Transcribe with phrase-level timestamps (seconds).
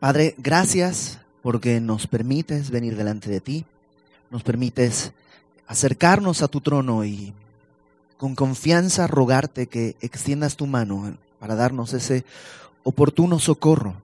[0.00, 3.64] Padre, gracias porque nos permites venir delante de ti,
[4.30, 5.12] nos permites
[5.66, 7.34] acercarnos a tu trono y
[8.16, 12.24] con confianza rogarte que extiendas tu mano para darnos ese
[12.84, 13.96] oportuno socorro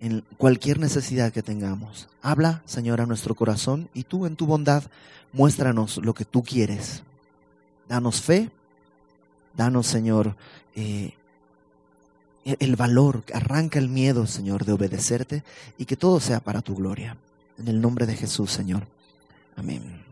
[0.00, 2.08] en cualquier necesidad que tengamos.
[2.20, 4.82] Habla, Señor, a nuestro corazón y tú en tu bondad
[5.32, 7.04] muéstranos lo que tú quieres.
[7.88, 8.50] Danos fe,
[9.56, 10.34] danos, Señor,
[10.74, 11.14] eh,
[12.44, 15.42] el valor, arranca el miedo, Señor, de obedecerte
[15.78, 17.16] y que todo sea para tu gloria.
[17.58, 18.86] En el nombre de Jesús, Señor.
[19.56, 20.02] Amén.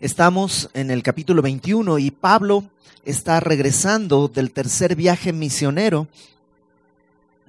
[0.00, 2.64] Estamos en el capítulo 21 y Pablo
[3.04, 6.06] está regresando del tercer viaje misionero.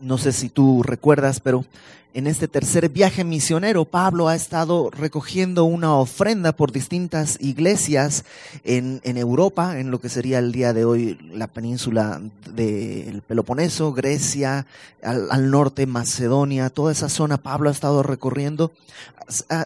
[0.01, 1.65] No sé si tú recuerdas, pero
[2.11, 8.25] en este tercer viaje misionero, Pablo ha estado recogiendo una ofrenda por distintas iglesias
[8.63, 12.19] en, Europa, en lo que sería el día de hoy la península
[12.51, 14.65] del Peloponeso, Grecia,
[15.03, 17.37] al, norte, Macedonia, toda esa zona.
[17.37, 18.71] Pablo ha estado recorriendo,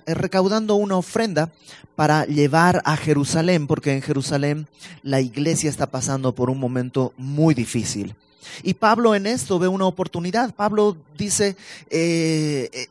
[0.06, 1.50] recaudando una ofrenda
[1.96, 4.68] para llevar a Jerusalén, porque en Jerusalén
[5.02, 8.16] la iglesia está pasando por un momento muy difícil.
[8.64, 10.54] Y Pablo en esto ve una oportunidad.
[10.54, 11.56] Pablo dice,
[11.90, 12.88] eh, eh,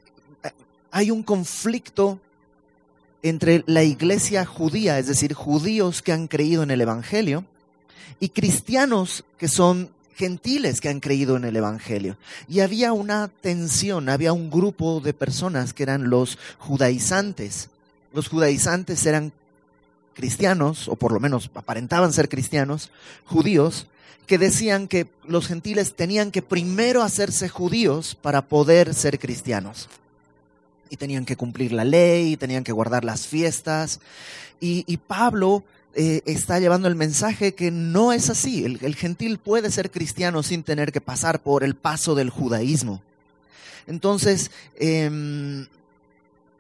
[0.91, 2.21] hay un conflicto
[3.23, 7.45] entre la iglesia judía, es decir, judíos que han creído en el Evangelio,
[8.21, 12.17] y cristianos que son gentiles que han creído en el Evangelio.
[12.49, 17.71] Y había una tensión, había un grupo de personas que eran los judaizantes.
[18.13, 19.33] Los judaizantes eran
[20.15, 22.91] cristianos, o por lo menos aparentaban ser cristianos,
[23.25, 23.87] judíos,
[24.27, 29.89] que decían que los gentiles tenían que primero hacerse judíos para poder ser cristianos.
[30.91, 34.01] Y tenían que cumplir la ley, tenían que guardar las fiestas.
[34.61, 35.65] Y, Pablo
[35.95, 38.65] eh, está llevando el mensaje que no es así.
[38.65, 43.03] El, gentil puede ser cristiano sin tener que pasar por el paso del judaísmo.
[43.89, 45.67] Entonces, em,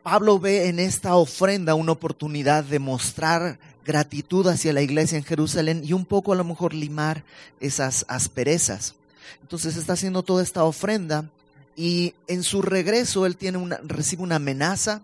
[0.03, 5.83] Pablo ve en esta ofrenda una oportunidad de mostrar gratitud hacia la iglesia en Jerusalén
[5.85, 7.25] y un poco a lo mejor limar
[7.61, 8.95] esas asperezas.
[9.41, 11.29] Entonces está haciendo toda esta ofrenda
[11.77, 13.37] y en su regreso él
[13.85, 15.03] recibe una amenaza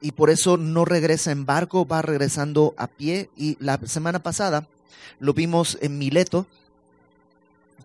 [0.00, 4.66] y por eso no regresa en barco, va regresando a pie y la semana pasada
[5.18, 6.46] lo vimos en Mileto,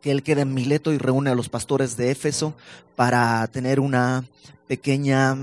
[0.01, 2.53] que él queda en Mileto y reúne a los pastores de Éfeso
[2.95, 4.23] para tener una
[4.67, 5.35] pequeña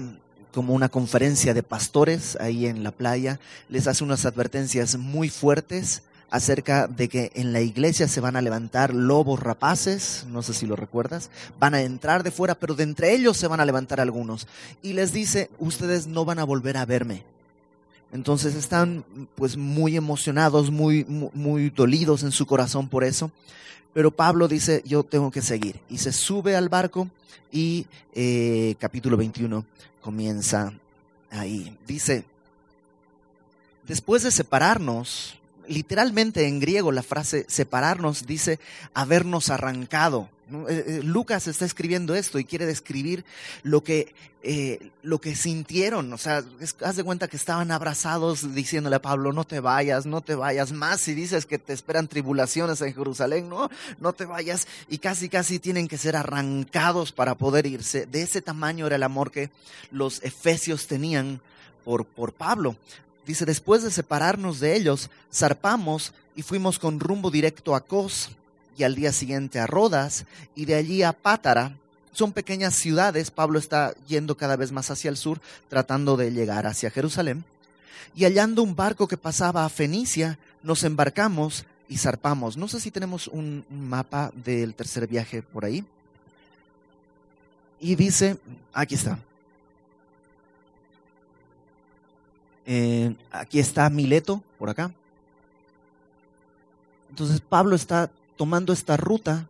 [0.52, 6.02] como una conferencia de pastores ahí en la playa, les hace unas advertencias muy fuertes
[6.32, 10.66] acerca de que en la iglesia se van a levantar lobos rapaces, no sé si
[10.66, 11.30] lo recuerdas,
[11.60, 14.48] van a entrar de fuera, pero de entre ellos se van a levantar algunos.
[14.82, 17.22] Y les dice, ustedes no van a volver a verme.
[18.12, 19.04] Entonces están
[19.34, 23.30] pues muy emocionados, muy, muy, dolidos en su corazón por eso.
[23.92, 25.80] Pero Pablo dice, yo tengo que seguir.
[25.88, 27.08] Y se sube al barco
[27.50, 29.64] y eh, capítulo 21
[30.00, 30.72] comienza
[31.30, 31.76] ahí.
[31.86, 32.24] Dice,
[33.86, 38.58] después de separarnos, literalmente en griego la frase separarnos dice
[38.94, 40.28] habernos arrancado.
[40.68, 43.24] Eh, eh, Lucas está escribiendo esto y quiere describir
[43.62, 46.12] lo que, eh, lo que sintieron.
[46.12, 46.44] O sea,
[46.84, 50.72] haz de cuenta que estaban abrazados diciéndole a Pablo, no te vayas, no te vayas
[50.72, 51.00] más.
[51.00, 54.66] Si dices que te esperan tribulaciones en Jerusalén, no, no te vayas.
[54.88, 58.06] Y casi, casi tienen que ser arrancados para poder irse.
[58.06, 59.50] De ese tamaño era el amor que
[59.90, 61.40] los efesios tenían
[61.84, 62.76] por, por Pablo.
[63.26, 68.30] Dice, después de separarnos de ellos, zarpamos y fuimos con rumbo directo a Cos
[68.76, 70.24] y al día siguiente a Rodas
[70.54, 71.76] y de allí a Pátara.
[72.12, 76.66] Son pequeñas ciudades, Pablo está yendo cada vez más hacia el sur, tratando de llegar
[76.66, 77.44] hacia Jerusalén.
[78.14, 82.56] Y hallando un barco que pasaba a Fenicia, nos embarcamos y zarpamos.
[82.56, 85.84] No sé si tenemos un mapa del tercer viaje por ahí.
[87.80, 88.36] Y dice,
[88.72, 89.18] aquí está.
[92.66, 94.92] Eh, aquí está Mileto, por acá.
[97.10, 99.46] Entonces Pablo está tomando esta ruta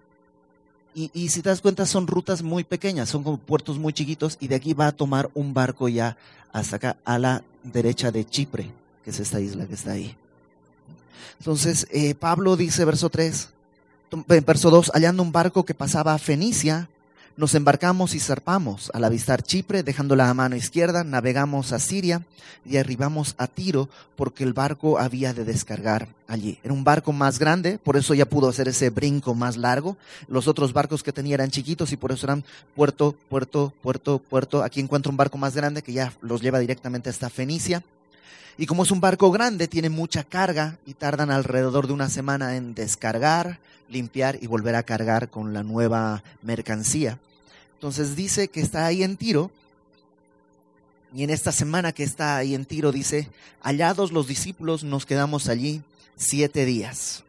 [0.94, 4.48] y, si te das cuenta son rutas muy pequeñas, son como puertos muy chiquitos y
[4.48, 6.18] de aquí va a tomar un barco ya
[6.52, 8.70] hasta acá a la derecha de Chipre,
[9.02, 10.14] que es esta isla que está ahí.
[11.38, 13.48] Entonces eh, Pablo dice, verso 3,
[14.44, 16.90] verso 2, hallando un barco que pasaba a Fenicia,
[17.36, 18.90] nos embarcamos y zarpamos.
[18.94, 22.22] Al avistar Chipre, dejándola a mano izquierda, navegamos a Siria
[22.64, 26.58] y arribamos a Tiro porque el barco había de descargar allí.
[26.62, 29.96] Era un barco más grande, por eso ya pudo hacer ese brinco más largo.
[30.28, 32.44] Los otros barcos que tenía eran chiquitos y por eso eran
[32.74, 34.62] puerto, puerto, puerto, puerto.
[34.62, 37.82] Aquí encuentro un barco más grande que ya los lleva directamente hasta Fenicia.
[38.58, 42.56] Y como es un barco grande, tiene mucha carga y tardan alrededor de una semana
[42.56, 43.58] en descargar,
[43.88, 47.18] limpiar y volver a cargar con la nueva mercancía.
[47.74, 49.50] Entonces dice que está ahí en Tiro.
[51.14, 53.28] Y en esta semana que está ahí en Tiro dice,
[53.62, 55.82] hallados los discípulos nos quedamos allí
[56.16, 57.22] siete días,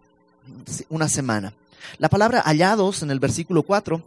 [0.90, 1.54] una semana.
[1.98, 4.02] La palabra hallados en el versículo 4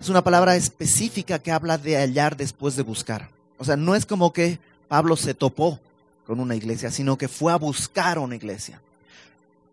[0.00, 3.30] es una palabra específica que habla de hallar después de buscar.
[3.58, 4.58] O sea, no es como que
[4.88, 5.80] Pablo se topó
[6.26, 8.80] con una iglesia, sino que fue a buscar una iglesia.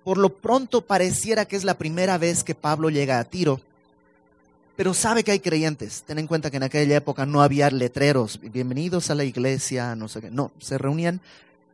[0.03, 3.61] Por lo pronto pareciera que es la primera vez que Pablo llega a Tiro,
[4.75, 6.03] pero sabe que hay creyentes.
[6.03, 10.07] Ten en cuenta que en aquella época no había letreros, bienvenidos a la iglesia, no
[10.07, 10.31] sé qué.
[10.31, 11.21] No, se reunían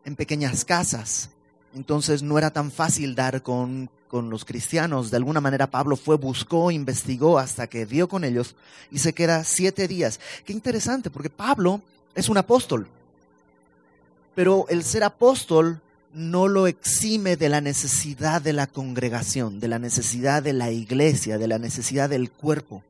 [0.06, 1.30] en pequeñas casas.
[1.74, 5.12] Entonces no era tan fácil dar con, con los cristianos.
[5.12, 8.56] De alguna manera Pablo fue, buscó, investigó hasta que dio con ellos
[8.92, 10.20] y se queda siete días.
[10.46, 11.82] Qué interesante, porque Pablo
[12.16, 12.88] es un apóstol.
[14.40, 15.82] Pero el ser apóstol
[16.14, 21.38] no lo exime de la necesidad de la congregación, de la necesidad de la iglesia,
[21.38, 22.82] de la necesidad del cuerpo.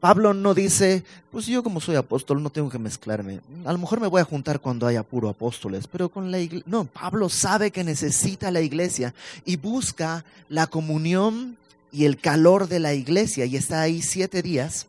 [0.00, 3.40] Pablo no dice, pues yo como soy apóstol no tengo que mezclarme.
[3.64, 6.66] A lo mejor me voy a juntar cuando haya puro apóstoles, pero con la iglesia...
[6.70, 9.14] No, Pablo sabe que necesita la iglesia
[9.46, 11.56] y busca la comunión
[11.90, 14.88] y el calor de la iglesia y está ahí siete días.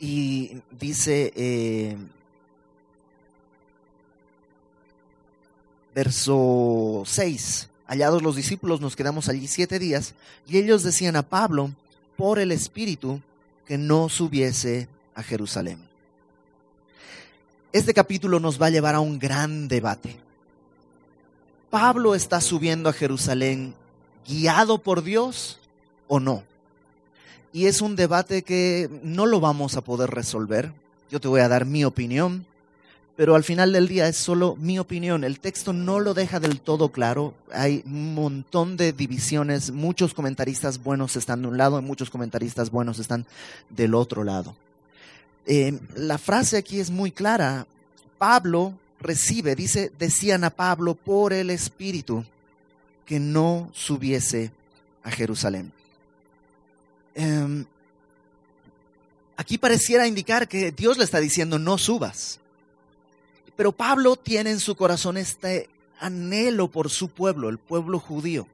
[0.00, 1.96] Y dice, eh,
[5.94, 10.14] verso 6, hallados los discípulos nos quedamos allí siete días
[10.46, 11.70] y ellos decían a Pablo,
[12.16, 13.20] por el Espíritu,
[13.66, 15.78] que no subiese a Jerusalén.
[17.72, 20.16] Este capítulo nos va a llevar a un gran debate.
[21.70, 23.74] ¿Pablo está subiendo a Jerusalén
[24.28, 25.58] guiado por Dios
[26.06, 26.44] o no?
[27.52, 30.72] Y es un debate que no lo vamos a poder resolver.
[31.10, 32.46] Yo te voy a dar mi opinión
[33.16, 35.22] pero al final del día es solo mi opinión.
[35.22, 37.34] El texto no lo deja del todo claro.
[37.52, 39.70] Hay un montón de divisiones.
[39.70, 43.24] Muchos comentaristas buenos están de un lado y muchos comentaristas buenos están
[43.70, 44.56] del otro lado.
[45.46, 47.66] Eh, la frase aquí es muy clara.
[48.18, 52.24] Pablo recibe, dice, decían a Pablo por el Espíritu
[53.06, 54.50] que no subiese
[55.04, 55.72] a Jerusalén.
[57.14, 57.64] Em,
[59.36, 62.40] aquí pareciera indicar que Dios le está diciendo no subas.
[63.56, 65.68] Pero Pablo tiene en su corazón este
[66.00, 68.46] anhelo por su pueblo, el pueblo judío.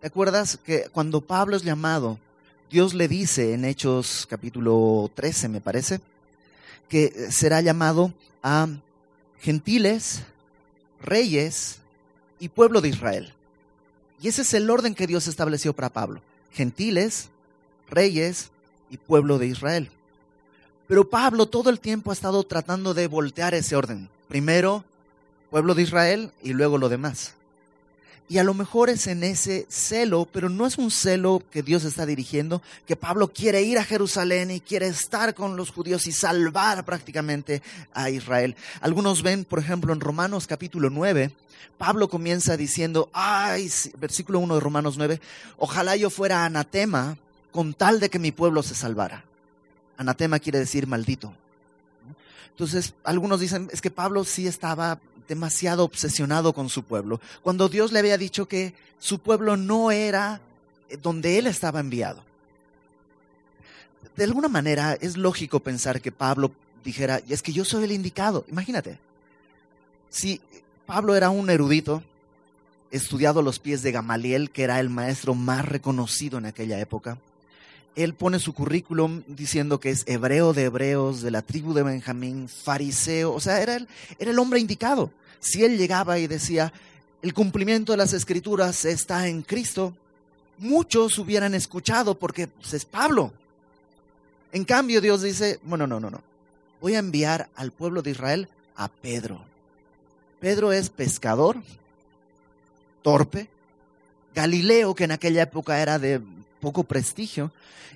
[0.00, 2.18] ¿Te acuerdas que cuando Pablo es llamado,
[2.70, 6.00] Dios le dice en Hechos capítulo 13, me parece,
[6.88, 8.12] que será llamado
[8.42, 8.68] a
[9.40, 10.22] gentiles,
[11.00, 11.78] reyes
[12.38, 13.32] y pueblo de Israel.
[14.20, 16.20] Y ese es el orden que Dios estableció para Pablo.
[16.52, 17.28] Gentiles,
[17.88, 18.50] reyes
[18.90, 19.90] y pueblo de Israel.
[20.88, 24.08] Pero Pablo todo el tiempo ha estado tratando de voltear ese orden.
[24.26, 24.84] Primero,
[25.50, 27.34] pueblo de Israel y luego lo demás.
[28.30, 31.84] Y a lo mejor es en ese celo, pero no es un celo que Dios
[31.84, 36.12] está dirigiendo, que Pablo quiere ir a Jerusalén y quiere estar con los judíos y
[36.12, 37.62] salvar prácticamente
[37.92, 38.56] a Israel.
[38.80, 41.32] Algunos ven, por ejemplo, en Romanos capítulo 9,
[41.76, 45.20] Pablo comienza diciendo, ay, versículo 1 de Romanos 9,
[45.58, 47.18] ojalá yo fuera anatema
[47.50, 49.27] con tal de que mi pueblo se salvara.
[49.98, 51.34] Anatema quiere decir maldito.
[52.50, 54.98] Entonces, algunos dicen, es que Pablo sí estaba
[55.28, 60.40] demasiado obsesionado con su pueblo, cuando Dios le había dicho que su pueblo no era
[60.88, 62.24] eh, donde él estaba enviado.
[64.16, 68.44] De alguna manera es lógico pensar que Pablo dijera, es que yo soy el indicado.
[68.48, 68.98] Imagínate,
[70.08, 70.40] si
[70.86, 72.02] Pablo era un erudito,
[72.90, 77.18] estudiado los pies de Gamaliel, que era el maestro más reconocido en aquella época,
[77.98, 82.48] él pone su currículum diciendo que es hebreo de hebreos, de la tribu de Benjamín,
[82.48, 83.88] fariseo, o sea, era el,
[84.20, 85.10] era el hombre indicado.
[85.40, 86.72] Si él llegaba y decía,
[87.22, 89.94] el cumplimiento de las escrituras está en Cristo,
[90.58, 93.32] muchos hubieran escuchado porque pues, es Pablo.
[94.52, 96.22] En cambio, Dios dice, bueno, no, no, no,
[96.80, 99.44] voy a enviar al pueblo de Israel a Pedro.
[100.38, 101.56] Pedro es pescador,
[103.02, 103.48] torpe,
[104.36, 106.20] Galileo, que en aquella época era de
[106.60, 107.52] poco prestigio.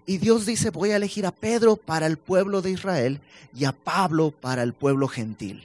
[0.07, 3.21] Y Dios dice, voy a elegir a Pedro para el pueblo de Israel
[3.55, 5.65] y a Pablo para el pueblo gentil.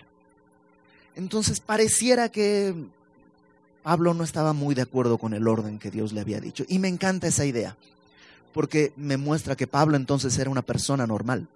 [1.16, 2.76] Entonces pareciera que
[3.82, 6.66] Pablo no estaba muy de acuerdo con el orden que Dios le había dicho.
[6.68, 7.76] Y me encanta esa idea,
[8.54, 11.48] porque me muestra que Pablo entonces era una persona normal,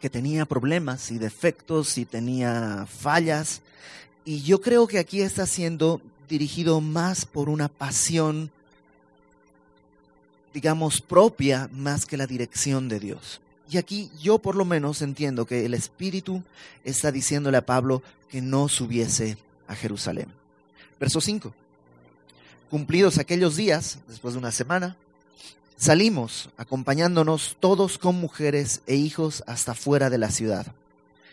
[0.00, 3.62] que tenía problemas y defectos y tenía fallas.
[4.24, 8.50] Y yo creo que aquí está siendo dirigido más por una pasión
[10.56, 13.42] digamos, propia más que la dirección de Dios.
[13.70, 16.42] Y aquí yo por lo menos entiendo que el Espíritu
[16.82, 19.36] está diciéndole a Pablo que no subiese
[19.68, 20.28] a Jerusalén.
[20.98, 21.52] Verso 5.
[22.70, 24.96] Cumplidos aquellos días, después de una semana,
[25.76, 30.68] Salimos, acompañándonos todos con mujeres e hijos hasta fuera de la ciudad.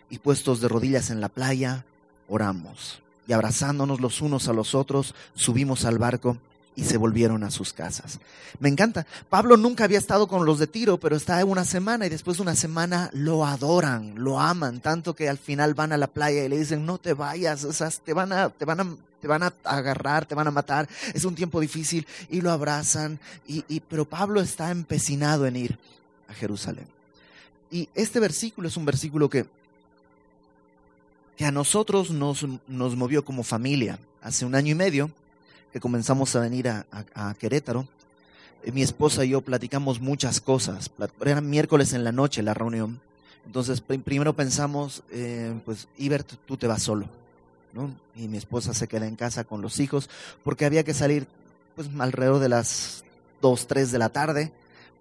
[0.09, 1.85] Y puestos de rodillas en la playa,
[2.27, 3.01] oramos.
[3.25, 6.39] Y abrazándonos los unos a los otros, subimos al barco
[6.75, 8.19] y se volvieron a sus casas.
[8.59, 9.05] Me encanta.
[9.29, 12.43] Pablo nunca había estado con los de Tiro, pero está una semana y después de
[12.43, 16.49] una semana lo adoran, lo aman, tanto que al final van a la playa y
[16.49, 17.67] le dicen, no te vayas,
[18.03, 18.87] te van a, te van a
[19.23, 23.21] te van a agarrar, te van a matar, es un tiempo difícil y lo abrazan.
[23.47, 25.79] Y, pero Pablo está empecinado en ir
[26.27, 26.87] a Jerusalén.
[27.71, 29.45] Y este versículo es un versículo que,
[31.37, 33.97] que a nosotros nos, nos movió como familia.
[34.21, 35.09] Hace un año y medio
[35.73, 37.87] que comenzamos a venir a, Querétaro,
[38.63, 40.91] eh, mi esposa y yo platicamos muchas cosas.
[41.25, 43.01] Era miércoles en la noche la reunión.
[43.45, 47.09] Entonces, primero pensamos, eh, pues, Ibert, tú te vas solo
[48.15, 50.09] y mi esposa se queda en casa con los hijos
[50.43, 51.27] porque había que salir
[51.75, 53.03] pues alrededor de las
[53.41, 54.51] 2, 3 de la tarde.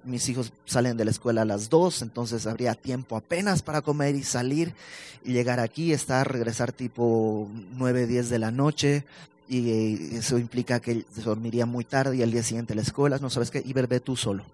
[0.05, 4.17] Mis hijos salen de la escuela a las 2, entonces habría tiempo apenas para comer
[4.17, 4.75] y salir
[5.23, 9.05] y llegar aquí, estar, regresar tipo 9, 10 de la noche,
[9.53, 13.19] y eh, eso implica que dormiría muy tarde y al día siguiente a la escuela,
[13.19, 14.47] no sabes qué, y ve tú solo.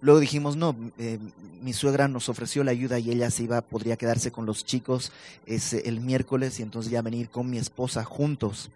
[0.00, 1.18] Luego dijimos, no, eh,
[1.60, 5.10] mi suegra nos ofreció la ayuda y ella se iba, podría quedarse con los chicos
[5.44, 8.70] ese, el miércoles y entonces ya venir con mi esposa juntos.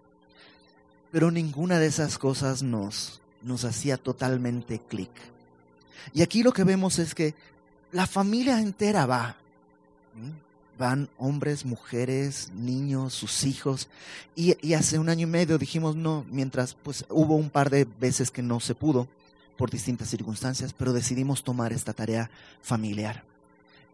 [1.13, 5.13] Pero ninguna de esas cosas nos, nos hacía totalmente clic.
[6.13, 7.37] Y aquí lo que vemos es que
[7.93, 9.37] la familia entera va.
[10.79, 13.89] Van hombres, mujeres, niños, sus hijos.
[14.37, 18.31] Y, hace un año y medio dijimos no, mientras pues hubo un par de veces
[18.31, 19.09] que no se pudo
[19.57, 22.31] por distintas circunstancias, pero decidimos tomar esta tarea
[22.63, 23.25] familiar.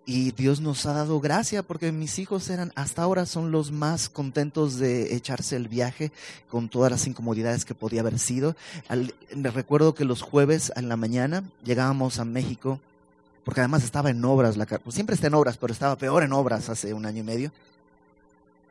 [0.06, 4.10] Y Dios nos ha dado gracia porque mis hijos eran, hasta ahora son los más
[4.10, 6.12] contentos de echarse el viaje
[6.50, 8.54] con todas las incomodidades que podía haber sido.
[9.34, 12.80] me recuerdo que los jueves en la mañana llegábamos a México,
[13.44, 16.32] porque además estaba en obras, la, pues siempre está en obras, pero estaba peor en
[16.32, 17.52] obras hace un año y medio.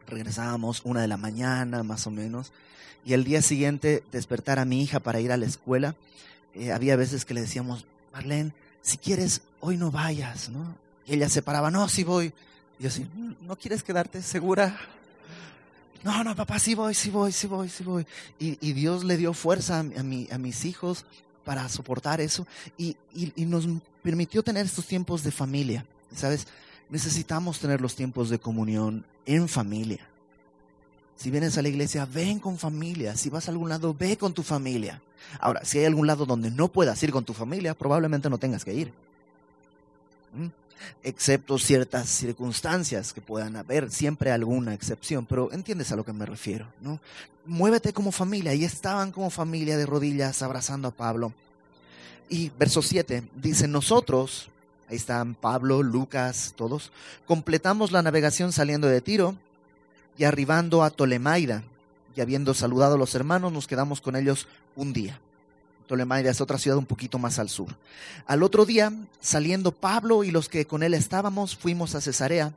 [0.07, 2.51] Regresábamos una de la mañana, más o menos,
[3.05, 5.95] y el día siguiente despertar a mi hija para ir a la escuela
[6.55, 10.75] eh, había veces que le decíamos, Marlene, si quieres, hoy no vayas, ¿no?
[11.07, 12.31] Y ella se paraba, no, sí voy.
[12.79, 14.79] Y yo así, mm, ¿no quieres quedarte segura?
[16.03, 18.05] No, no, papá, sí voy, sí voy, sí voy, sí voy.
[18.37, 21.05] Y, y Dios le dio fuerza a, mi, a mis hijos
[21.43, 22.47] para soportar eso
[22.77, 22.95] y,
[23.37, 23.67] nos
[24.01, 25.85] permitió tener estos tiempos de familia.
[26.15, 26.47] ¿Sabes?
[26.89, 30.07] Necesitamos tener los tiempos de comunión en familia.
[31.15, 33.15] Si vienes a la iglesia, ven con familia.
[33.15, 35.01] Si vas a algún lado, ve con tu familia.
[35.39, 38.65] Ahora, si hay algún lado donde no puedas ir con tu familia, probablemente no tengas
[38.65, 38.93] que ir.
[40.33, 40.47] ¿Mm?
[41.03, 46.25] Excepto ciertas circunstancias que puedan haber, siempre alguna excepción, pero entiendes a lo que me
[46.25, 46.99] refiero, ¿no?
[47.45, 51.33] Muévete como familia, y estaban como familia de rodillas abrazando a Pablo.
[52.29, 54.49] Y verso 7 dice, nosotros,
[54.89, 56.91] ahí están Pablo, Lucas, todos,
[57.25, 59.35] completamos la navegación saliendo de Tiro
[60.17, 61.63] y arribando a Tolemaida,
[62.15, 65.19] y habiendo saludado a los hermanos, nos quedamos con ellos un día.
[65.87, 67.75] Tolemaida es otra ciudad un poquito más al sur.
[68.25, 72.53] Al otro día, saliendo Pablo y los que con él estábamos, fuimos a Cesarea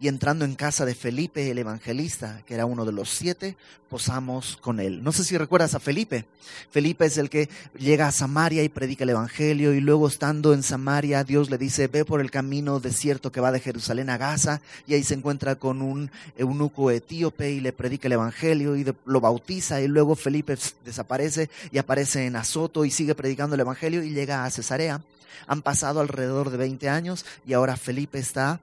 [0.00, 3.56] y entrando en casa de Felipe el evangelista, que era uno de los siete,
[3.88, 5.02] posamos con él.
[5.02, 6.26] No sé si recuerdas a Felipe.
[6.70, 7.48] Felipe es el que
[7.78, 11.88] llega a Samaria y predica el evangelio y luego estando en Samaria Dios le dice,
[11.88, 15.56] ve por el camino desierto que va de Jerusalén a Gaza y ahí se encuentra
[15.56, 20.56] con un eunuco etíope y le predica el evangelio y lo bautiza y luego Felipe
[20.84, 25.00] desaparece y aparece en Azoto y sigue predicando el evangelio y llega a Cesarea.
[25.46, 28.60] Han pasado alrededor de 20 años y ahora Felipe está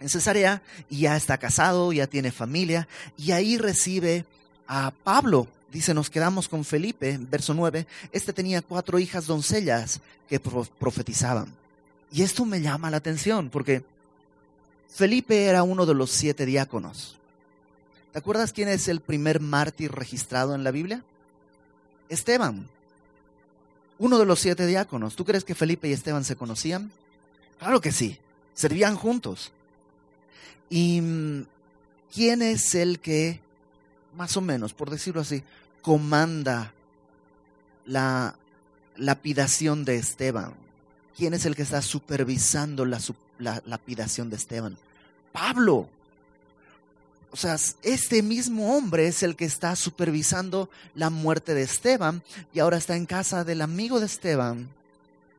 [0.00, 4.24] en Cesarea y ya está casado, ya tiene familia y ahí recibe
[4.66, 5.48] a Pablo.
[5.72, 7.86] Dice, nos quedamos con Felipe, verso 9.
[8.12, 11.52] Este tenía cuatro hijas doncellas que profetizaban.
[12.12, 13.82] Y esto me llama la atención porque
[14.88, 17.18] Felipe era uno de los siete diáconos.
[18.12, 21.02] ¿Te acuerdas quién es el primer mártir registrado en la Biblia?
[22.08, 22.68] Esteban,
[23.98, 25.16] uno de los siete diáconos.
[25.16, 26.92] ¿Tú crees que Felipe y Esteban se conocían?
[27.58, 28.18] Claro que sí,
[28.54, 29.50] servían juntos.
[30.68, 31.46] ¿Y mm,
[32.12, 33.40] quién es el que,
[34.16, 35.42] más o menos, por decirlo así,
[35.82, 36.72] comanda
[37.86, 38.36] la
[38.96, 40.54] lapidación de Esteban?
[41.16, 42.98] ¿Quién es el que está supervisando la,
[43.38, 44.76] la lapidación de Esteban?
[45.32, 45.88] Pablo.
[47.30, 52.22] O sea, este mismo hombre es el que está supervisando la muerte de Esteban
[52.52, 54.68] y ahora está en casa del amigo de Esteban.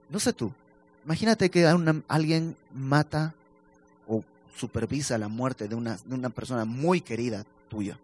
[0.10, 0.52] No sé tú.
[1.06, 1.66] Imagínate que
[2.08, 3.34] alguien mata
[4.56, 7.98] supervisa la muerte de una, de una persona muy querida tuya,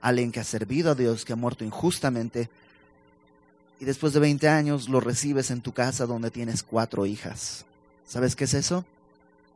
[0.00, 2.48] alguien que ha servido a Dios, que ha muerto injustamente,
[3.80, 7.64] y después de 20 años lo recibes en tu casa donde tienes cuatro hijas.
[8.06, 8.84] ¿Sabes qué es eso?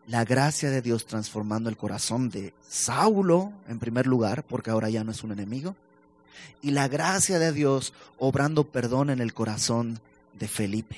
[0.06, 5.04] La gracia de Dios transformando el corazón de Saulo, en primer lugar, porque ahora ya
[5.04, 5.76] no es un enemigo,
[6.62, 10.00] y la gracia de Dios obrando perdón en el corazón
[10.38, 10.96] de Felipe.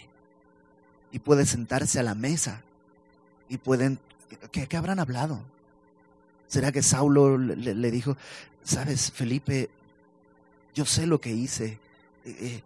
[1.12, 2.62] Y puede sentarse a la mesa
[3.49, 3.99] y pueden,
[4.50, 5.40] ¿qué, habrán hablado?
[6.49, 8.16] ¿Será que Saulo le, dijo,
[8.62, 9.71] sabes, Felipe,
[10.75, 11.78] yo sé lo que hice?
[12.25, 12.62] Eh, eh,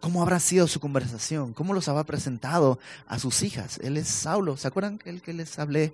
[0.00, 1.52] ¿Cómo habrá sido su conversación?
[1.52, 3.78] ¿Cómo los habrá presentado a sus hijas?
[3.82, 4.56] Él es Saulo.
[4.56, 5.92] ¿Se acuerdan el que les hablé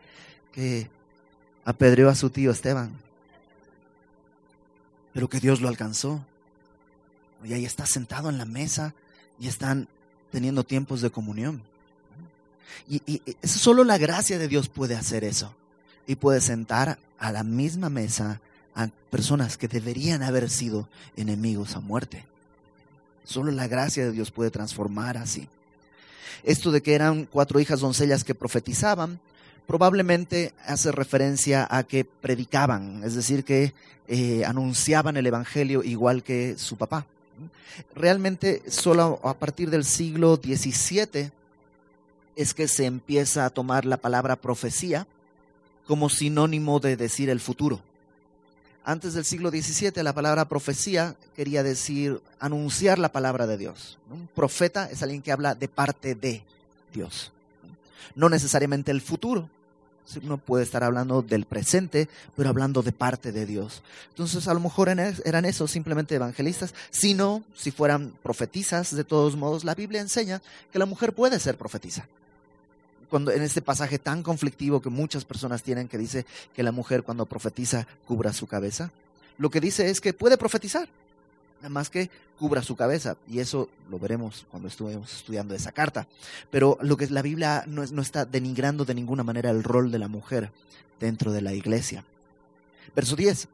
[0.53, 0.89] que
[1.65, 2.93] apedreó a su tío Esteban?
[5.13, 6.25] Pero que Dios lo alcanzó.
[7.45, 8.95] Y ahí está sentado en la mesa
[9.39, 9.89] y están
[10.31, 11.63] teniendo tiempos de comunión.
[12.89, 15.55] Y, solo la gracia de Dios puede hacer eso.
[16.07, 18.41] Y puede sentar a la misma mesa
[18.75, 22.25] a personas que deberían haber sido enemigos a muerte.
[23.25, 25.49] Solo la gracia de Dios puede transformar así.
[26.45, 29.21] Esto de que eran cuatro hijas doncellas que profetizaban,
[29.67, 33.75] probablemente hace referencia a que predicaban, es decir, que
[34.07, 37.05] eh, anunciaban el Evangelio igual que su papá.
[37.95, 41.31] Realmente solo a partir del siglo XVII
[42.39, 45.09] es que se empieza a tomar la palabra profecía
[45.89, 47.81] como sinónimo de decir el futuro.
[48.85, 53.99] Antes del siglo XVII la palabra profecía quería decir anunciar la palabra de Dios.
[54.09, 56.45] Un profeta es alguien que habla de parte de
[56.95, 57.33] Dios,
[58.15, 59.51] no necesariamente el futuro.
[60.23, 63.83] Uno puede estar hablando del presente, pero hablando de parte de Dios.
[64.11, 66.73] Entonces, a lo mejor eran esos simplemente evangelistas.
[66.91, 70.41] Si no, si fueran profetizas, de todos modos, la Biblia enseña
[70.73, 72.09] que la mujer puede ser profetisa
[73.11, 77.03] cuando en este pasaje tan conflictivo que muchas personas tienen que dice que la mujer
[77.03, 78.91] cuando profetiza cubra su cabeza,
[79.39, 80.89] lo que dice es que puede profetizar,
[81.59, 83.17] nada más que cubra su cabeza.
[83.29, 86.07] Y eso lo veremos cuando estuvimos estudiando esa carta.
[86.51, 89.99] Pero lo que la Biblia no, no está denigrando de ninguna manera el rol de
[89.99, 90.51] la mujer
[91.01, 92.05] dentro de la iglesia.
[92.95, 93.49] Verso 10.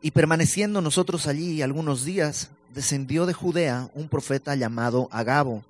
[0.00, 5.64] Y permaneciendo nosotros allí algunos días, descendió de Judea un profeta llamado Agabo,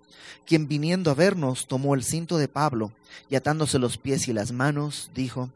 [0.46, 2.92] quien viniendo a vernos tomó el cinto de Pablo
[3.28, 5.50] y atándose los pies y las manos, dijo,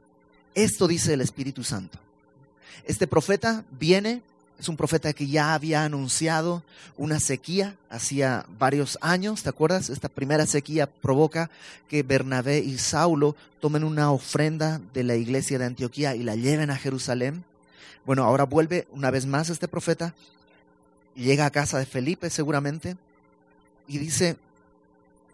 [0.55, 1.99] esto dice el Espíritu Santo.
[2.85, 4.23] Este profeta viene,
[4.59, 6.63] es un profeta que ya había anunciado
[6.97, 9.89] una sequía hacía varios años, ¿te acuerdas?
[9.89, 11.51] Esta primera sequía provoca
[11.89, 16.71] que Bernabé y Saulo tomen una ofrenda de la iglesia de Antioquía y la lleven
[16.71, 17.45] a Jerusalén.
[18.05, 20.15] Bueno, ahora vuelve una vez más este profeta,
[21.15, 22.97] llega a casa de Felipe seguramente,
[23.87, 24.37] y dice,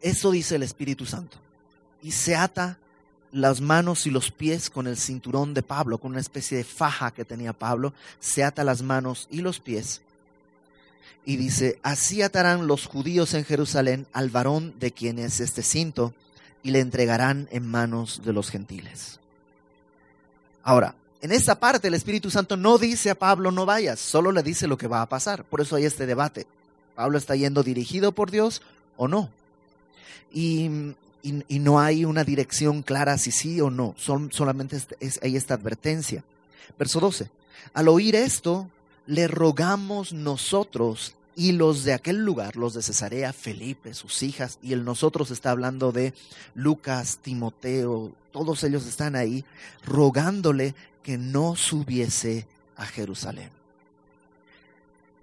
[0.01, 1.39] eso dice el Espíritu Santo.
[2.03, 2.79] Y se ata
[3.33, 7.11] las manos y los pies con el cinturón de Pablo, con una especie de faja
[7.11, 10.01] que tenía Pablo, se ata las manos y los pies.
[11.25, 16.15] Y dice, así atarán los judíos en Jerusalén al varón de quien es este cinto
[16.63, 19.21] y le entregarán en manos de los gentiles.
[20.63, 24.43] Ahora, en esta parte el Espíritu Santo no dice a Pablo no vayas, solo le
[24.43, 25.45] dice lo que va a pasar.
[25.45, 26.47] Por eso hay este debate.
[26.95, 28.63] ¿Pablo está yendo dirigido por Dios
[28.97, 29.31] o no?
[30.33, 30.95] Y,
[31.49, 34.81] no hay una dirección clara si sí o no, solamente
[35.21, 36.25] hay esta advertencia.
[36.79, 37.31] Verso 12.
[37.75, 38.69] Al oír esto,
[39.07, 44.73] le rogamos nosotros y los de aquel lugar, los de Cesarea, Felipe, sus hijas, y
[44.73, 46.13] el nosotros está hablando de
[46.55, 49.45] Lucas, Timoteo, todos ellos están ahí,
[49.85, 50.75] rogándole
[51.09, 53.49] que no subiese a Jerusalén.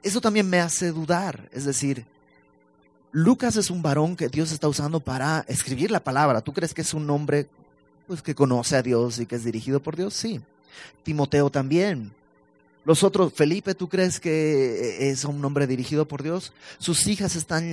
[0.02, 2.08] Eso también me hace dudar, es decir,
[3.12, 6.42] Lucas es un varón que Dios está usando para escribir la palabra.
[6.42, 7.48] ¿Tú crees que es un hombre
[8.08, 10.16] pues, que conoce a Dios y que es dirigido por Dios?
[10.16, 10.42] Sí.
[11.04, 12.12] Timoteo también.
[12.84, 16.52] Los otros, Felipe, ¿tú crees que es un hombre dirigido por Dios?
[16.80, 17.72] Sus hijas están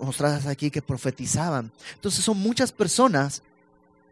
[0.00, 1.70] mostradas aquí que profetizaban.
[1.96, 3.42] Entonces son muchas personas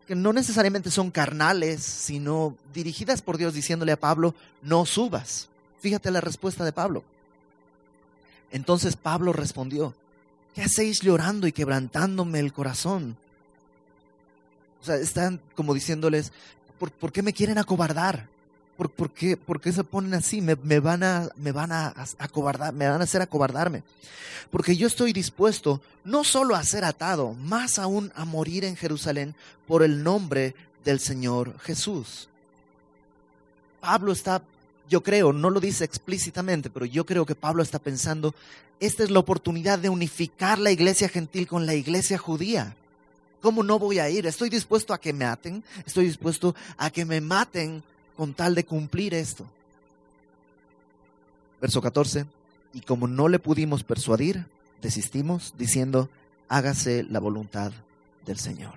[0.07, 5.49] que no necesariamente son carnales, sino dirigidas por Dios diciéndole a Pablo, no subas.
[5.81, 7.05] Fíjate la respuesta de Pablo.
[8.51, 9.95] Entonces Pablo respondió,
[10.55, 13.17] ¿qué hacéis llorando y quebrantándome el corazón?
[14.81, 16.33] O sea, están como diciéndoles,
[16.79, 18.29] ¿por, qué me quieren acobardar?
[18.77, 20.41] ¿Por, qué, ¿Por, qué, se ponen así?
[20.41, 23.85] Me, me van, a, me van a, acobardar, me van a hacer acobardarme.
[24.51, 29.35] Porque yo estoy dispuesto no solo a ser atado, más aún a morir en Jerusalén
[29.67, 32.29] por el nombre del Señor Jesús.
[33.81, 34.43] Pablo está,
[34.89, 38.35] yo creo, no lo dice explícitamente, pero yo creo que Pablo está pensando,
[38.81, 42.75] esta es la oportunidad de unificar la iglesia gentil con la iglesia judía.
[43.41, 44.27] ¿Cómo no voy a ir?
[44.27, 47.83] Estoy dispuesto a que me aten, estoy dispuesto a que me maten
[48.17, 49.45] con tal de cumplir esto.
[51.61, 52.27] Verso 14,
[52.73, 54.47] y como no le pudimos persuadir,
[54.83, 56.09] desistimos diciendo,
[56.49, 57.73] hágase la voluntad
[58.27, 58.75] del Señor.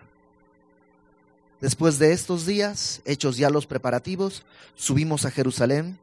[1.60, 4.43] Después de estos días, hechos ya los preparativos,
[4.76, 5.97] subimos a Jerusalén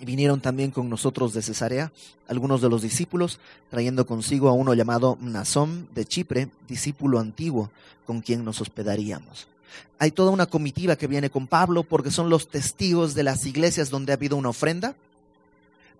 [0.00, 1.92] y vinieron también con nosotros de Cesarea
[2.28, 3.40] algunos de los discípulos,
[3.70, 7.70] trayendo consigo a uno llamado Nazón de Chipre, discípulo antiguo,
[8.06, 9.48] con quien nos hospedaríamos.
[9.98, 13.90] Hay toda una comitiva que viene con Pablo porque son los testigos de las iglesias
[13.90, 14.94] donde ha habido una ofrenda,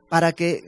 [0.09, 0.65] para que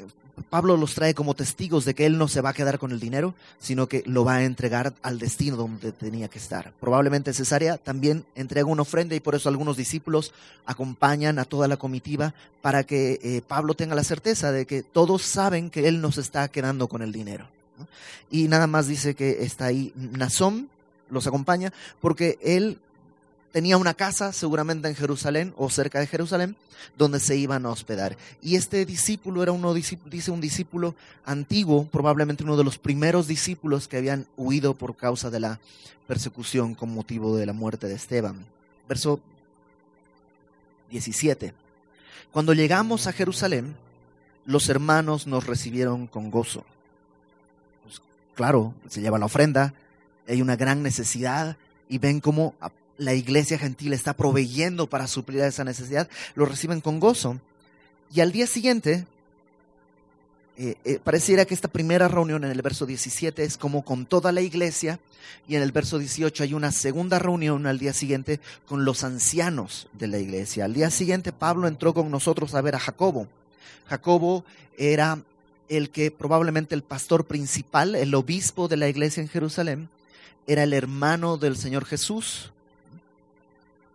[0.48, 3.00] Pablo los trae como testigos de que él no se va a quedar con el
[3.00, 6.72] dinero, sino que lo va a entregar al destino donde tenía que estar.
[6.80, 10.32] Probablemente Cesarea también entrega una ofrenda y por eso algunos discípulos
[10.66, 15.22] acompañan a toda la comitiva para que eh, Pablo tenga la certeza de que todos
[15.22, 17.48] saben que él no se está quedando con el dinero.
[18.30, 20.68] Y nada más dice que está ahí Nazón,
[21.10, 22.78] los acompaña, porque él
[23.52, 26.56] tenía una casa seguramente en Jerusalén o cerca de Jerusalén
[26.96, 28.16] donde se iban a hospedar.
[28.42, 33.88] Y este discípulo era uno, dice un discípulo antiguo, probablemente uno de los primeros discípulos
[33.88, 35.60] que habían huido por causa de la
[36.06, 38.44] persecución con motivo de la muerte de Esteban.
[38.88, 39.20] Verso
[40.90, 41.54] 17.
[42.32, 43.76] Cuando llegamos a Jerusalén,
[44.44, 46.64] los hermanos nos recibieron con gozo.
[47.84, 48.00] Pues,
[48.34, 49.74] claro, se lleva la ofrenda,
[50.26, 51.56] hay una gran necesidad
[51.88, 52.54] y ven cómo
[53.00, 57.40] la iglesia gentil está proveyendo para suplir esa necesidad, lo reciben con gozo.
[58.12, 59.06] Y al día siguiente,
[60.58, 64.32] eh, eh, pareciera que esta primera reunión en el verso 17 es como con toda
[64.32, 65.00] la iglesia
[65.48, 69.88] y en el verso 18 hay una segunda reunión al día siguiente con los ancianos
[69.94, 70.66] de la iglesia.
[70.66, 73.26] Al día siguiente Pablo entró con nosotros a ver a Jacobo.
[73.88, 74.44] Jacobo
[74.76, 75.22] era
[75.70, 79.88] el que probablemente el pastor principal, el obispo de la iglesia en Jerusalén,
[80.46, 82.52] era el hermano del Señor Jesús,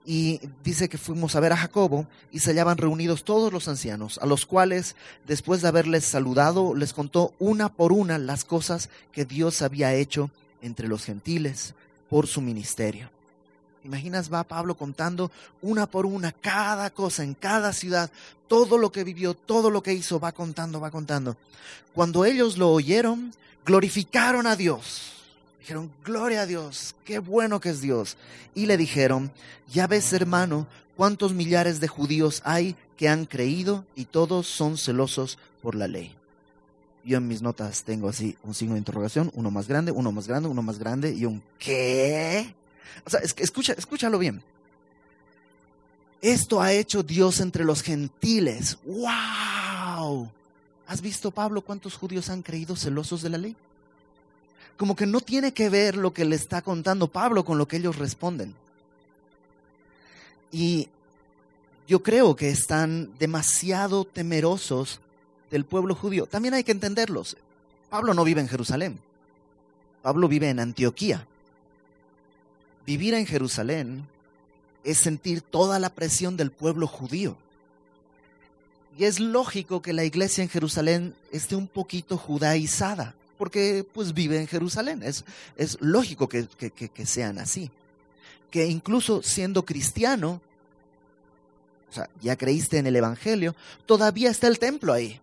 [0.05, 4.19] y dice que fuimos a ver a Jacobo y se hallaban reunidos todos los ancianos,
[4.21, 9.25] a los cuales, después de haberles saludado, les contó una por una las cosas que
[9.25, 10.29] Dios había hecho
[10.61, 11.73] entre los gentiles
[12.09, 13.09] por su ministerio.
[13.83, 18.11] Imaginas, va Pablo contando una por una cada cosa en cada ciudad,
[18.47, 21.35] todo lo que vivió, todo lo que hizo, va contando, va contando.
[21.93, 23.33] Cuando ellos lo oyeron,
[23.65, 25.14] glorificaron a Dios
[25.65, 28.17] Dijeron, gloria a Dios, qué bueno que es Dios.
[28.53, 29.31] Y le dijeron,
[29.67, 35.39] ya ves hermano, cuántos millares de judíos hay que han creído y todos son celosos
[35.63, 36.15] por la ley.
[37.03, 40.27] Yo en mis notas tengo así un signo de interrogación, uno más grande, uno más
[40.27, 42.53] grande, uno más grande y un ¿qué?
[43.03, 44.43] O sea, escucha, escúchalo bien.
[46.21, 48.77] Esto ha hecho Dios entre los gentiles.
[48.85, 50.29] ¡Wow!
[50.85, 53.55] ¿Has visto, Pablo, cuántos judíos han creído celosos de la ley?
[54.77, 57.77] Como que no tiene que ver lo que le está contando Pablo con lo que
[57.77, 58.53] ellos responden.
[60.51, 60.89] Y
[61.87, 64.99] yo creo que están demasiado temerosos
[65.51, 66.25] del pueblo judío.
[66.25, 67.37] También hay que entenderlos.
[67.89, 68.99] Pablo no vive en Jerusalén.
[70.01, 71.25] Pablo vive en Antioquía.
[72.85, 74.05] Vivir en Jerusalén
[74.83, 77.37] es sentir toda la presión del pueblo judío.
[78.97, 84.39] Y es lógico que la iglesia en Jerusalén esté un poquito judaizada porque pues vive
[84.39, 85.01] en Jerusalén.
[85.03, 85.25] Es,
[85.57, 87.71] es lógico que, que, sean así.
[88.49, 90.41] Que incluso siendo cristiano,
[91.89, 95.19] o sea, ya creíste en el Evangelio, todavía está el templo ahí.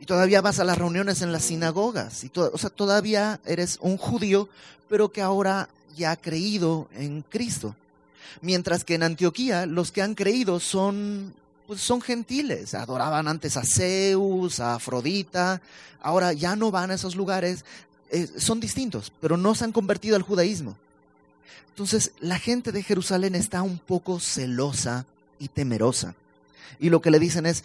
[0.00, 2.22] Y todavía vas a las reuniones en las sinagogas.
[2.22, 4.48] Y o sea, todavía eres un judío,
[4.88, 7.74] pero que ahora ya ha creído en Cristo.
[8.40, 11.34] Mientras que en Antioquía los que han creído son
[11.68, 15.60] pues son gentiles, adoraban antes a Zeus, a Afrodita,
[16.00, 17.66] ahora ya no van a esos lugares,
[18.10, 20.78] eh, son distintos, pero no se han convertido al judaísmo.
[21.68, 25.04] Entonces la gente de Jerusalén está un poco celosa
[25.38, 26.14] y temerosa.
[26.80, 27.64] Y lo que le dicen es,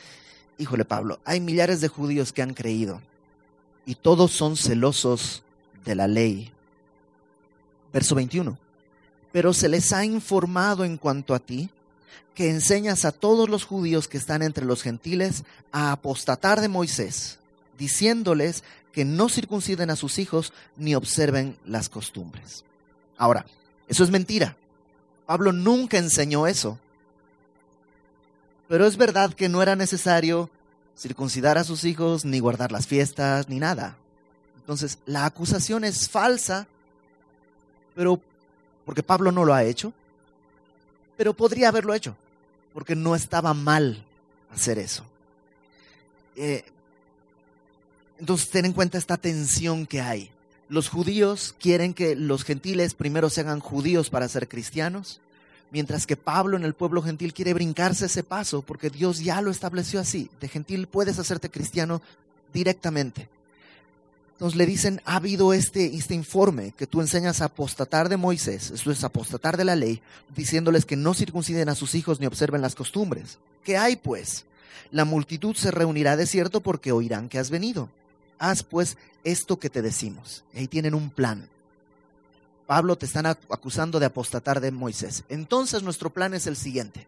[0.58, 3.00] híjole Pablo, hay millares de judíos que han creído
[3.86, 5.44] y todos son celosos
[5.86, 6.52] de la ley.
[7.94, 8.58] Verso 21.
[9.32, 11.70] Pero se les ha informado en cuanto a ti
[12.36, 17.40] que enseñas a todos los judíos que están entre los gentiles a apostatar de Moisés,
[17.78, 22.64] diciéndoles que no circunciden a sus hijos ni observen las costumbres.
[23.18, 23.46] Ahora,
[23.88, 24.58] eso es mentira.
[25.26, 26.80] Pablo nunca enseñó eso.
[28.68, 30.50] Pero es verdad que no era necesario
[30.98, 33.98] circuncidar a sus hijos, ni guardar las fiestas, ni nada.
[34.58, 36.68] Entonces, la acusación es falsa,
[37.96, 38.22] pero
[38.86, 39.94] porque Pablo no lo ha hecho,
[41.24, 42.18] pero podría haberlo hecho,
[42.74, 44.04] porque no estaba mal
[44.54, 45.06] hacer eso.
[46.36, 46.66] Eh,
[48.20, 50.32] entonces, ten en cuenta esta tensión que hay.
[50.68, 55.22] Los judíos quieren que los gentiles primero se hagan judíos para ser cristianos,
[55.72, 59.50] mientras que Pablo en el pueblo gentil quiere brincarse ese paso, porque Dios ya lo
[59.50, 60.30] estableció así.
[60.42, 62.02] De gentil puedes hacerte cristiano
[62.52, 63.30] directamente.
[64.44, 68.72] Entonces le dicen, ha habido este, este informe que tú enseñas a apostatar de Moisés,
[68.72, 70.02] esto es apostatar de la ley,
[70.36, 73.38] diciéndoles que no circunciden a sus hijos ni observen las costumbres.
[73.64, 74.44] ¿Qué hay pues?
[74.92, 77.88] La multitud se reunirá de cierto porque oirán que has venido.
[78.38, 80.44] Haz pues esto que te decimos.
[80.54, 81.48] Ahí tienen un plan.
[82.68, 85.24] Pablo te están acusando de apostatar de Moisés.
[85.30, 87.08] Entonces nuestro plan es el siguiente.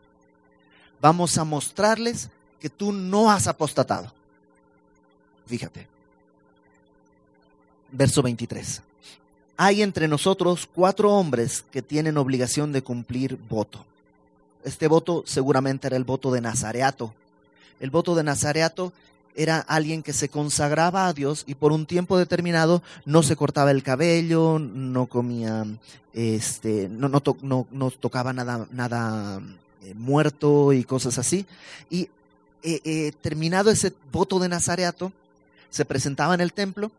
[1.02, 2.30] Vamos a mostrarles
[2.62, 4.14] que tú no has apostatado.
[5.48, 5.95] Fíjate.
[7.92, 8.82] Verso 23.
[9.58, 13.86] Hay entre nosotros cuatro hombres que tienen obligación de cumplir voto.
[14.64, 17.14] Este voto seguramente era el voto de Nazareato.
[17.80, 18.92] El voto de Nazareato
[19.36, 23.72] era alguien que se consagraba a Dios y por un tiempo determinado no se cortaba
[23.72, 25.66] el cabello, no comía,
[26.14, 29.42] este, no, no, tocaba nada, nada
[29.84, 31.46] eh, muerto y cosas así.
[31.90, 32.10] Y
[32.64, 35.12] eh, eh, terminado ese voto de Nazareato,
[35.70, 36.92] se presentaba en el templo,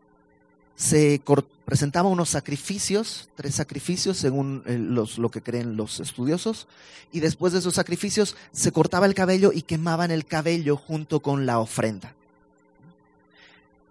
[0.77, 1.21] se
[1.65, 6.67] presentaba unos sacrificios, tres sacrificios según los, lo que creen los estudiosos,
[7.11, 11.45] y después de esos sacrificios se cortaba el cabello y quemaban el cabello junto con
[11.45, 12.13] la ofrenda.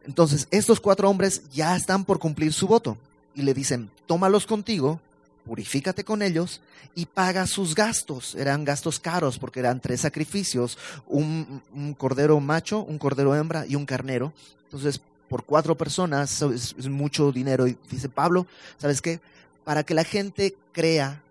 [0.07, 2.97] Entonces, estos cuatro hombres ya están por cumplir su voto
[3.35, 5.01] y le dicen, tómalos contigo,
[5.45, 6.61] purifícate con ellos
[6.95, 8.37] y paga sus gastos.
[8.37, 11.63] Eran gastos caros porque eran tres sacrificios, un,
[11.99, 14.33] cordero macho, un cordero hembra y un carnero.
[14.65, 17.67] Entonces, por cuatro personas es, mucho dinero.
[17.67, 18.47] Y dice Pablo,
[18.79, 19.21] ¿sabes qué?
[19.65, 21.23] Para que la gente crea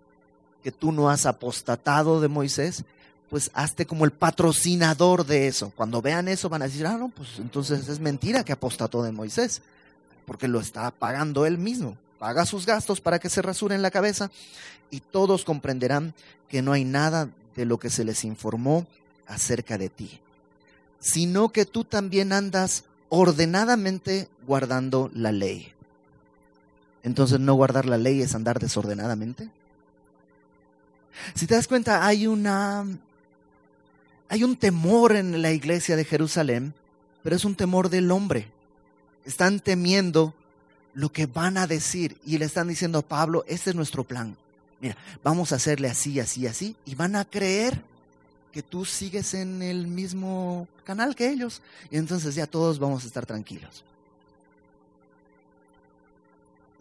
[0.62, 2.84] que tú no has apostatado de Moisés,
[3.30, 5.72] pues hazte como el patrocinador de eso.
[5.74, 9.12] Cuando vean eso van a decir, ah, no, pues entonces es mentira que apostató de
[9.12, 9.62] Moisés,
[10.26, 11.96] porque lo está pagando él mismo.
[12.18, 14.30] Paga sus gastos para que se rasuren la cabeza
[14.90, 16.14] y todos comprenderán
[16.48, 18.86] que no hay nada de lo que se les informó
[19.26, 20.20] acerca de ti,
[21.00, 25.72] sino que tú también andas ordenadamente guardando la ley.
[27.02, 29.48] Entonces, ¿no guardar la ley es andar desordenadamente?
[31.34, 32.84] Si te das cuenta, hay una
[34.28, 36.74] hay un temor en la iglesia de Jerusalén,
[37.22, 38.48] pero es un temor del hombre.
[39.24, 40.34] Están temiendo
[40.94, 44.36] lo que van a decir y le están diciendo a Pablo, este es nuestro plan.
[44.80, 47.82] Mira, vamos a hacerle así, así, así, y van a creer
[48.56, 53.06] que tú sigues en el mismo canal que ellos, y entonces ya todos vamos a
[53.06, 53.84] estar tranquilos.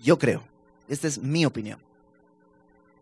[0.01, 0.41] Yo creo,
[0.87, 1.77] esta es mi opinión,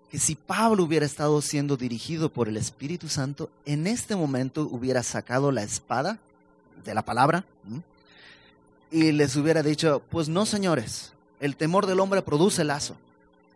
[0.09, 5.03] que si Pablo hubiera estado siendo dirigido por el Espíritu Santo, en este momento hubiera
[5.03, 6.17] sacado la espada
[6.83, 7.45] de la palabra
[8.89, 12.95] y les hubiera dicho, pues no señores, el temor del hombre produce lazo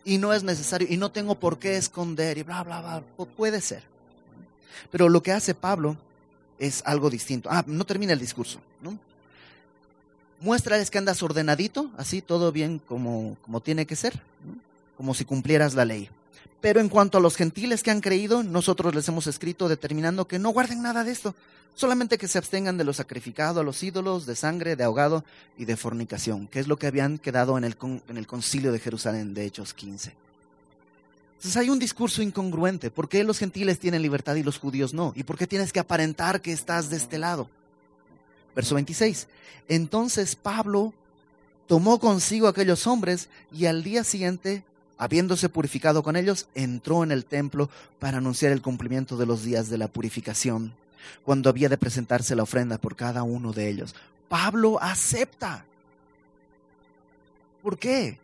[0.05, 3.61] y no es necesario y no tengo por qué esconder y bla, bla, bla, puede
[3.61, 3.96] ser.
[4.91, 5.97] Pero lo que hace Pablo
[6.59, 7.49] es algo distinto.
[7.51, 8.97] Ah, no termina el discurso, ¿no?
[10.39, 14.21] Muéstrales que andas ordenadito, así todo bien como, como tiene que ser,
[14.95, 16.09] como si cumplieras la ley.
[16.61, 20.39] Pero en cuanto a los gentiles que han creído, nosotros les hemos escrito determinando que
[20.39, 21.35] no guarden nada de esto,
[21.75, 25.23] solamente que se abstengan de lo sacrificado a los ídolos, de sangre, de ahogado
[25.57, 27.75] y de fornicación, que es lo que habían quedado en el,
[28.07, 30.26] en el concilio de Jerusalén de Hechos 15.
[31.37, 32.91] Entonces hay un discurso incongruente.
[32.91, 35.13] ¿Por qué los gentiles tienen libertad y los judíos no?
[35.15, 37.49] ¿Y por qué tienes que aparentar que estás de este lado?
[38.55, 39.27] Verso 26.
[39.67, 40.93] Entonces Pablo
[41.67, 44.63] tomó consigo a aquellos hombres y al día siguiente
[44.97, 47.69] habiéndose purificado con ellos, entró en el templo
[47.99, 50.73] para anunciar el cumplimiento de los días de la purificación,
[51.23, 53.95] cuando había de presentarse la ofrenda por cada uno de ellos.
[54.27, 55.65] Pablo acepta.
[57.61, 58.17] ¿Por qué?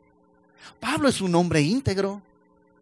[0.79, 2.21] Pablo es un hombre íntegro.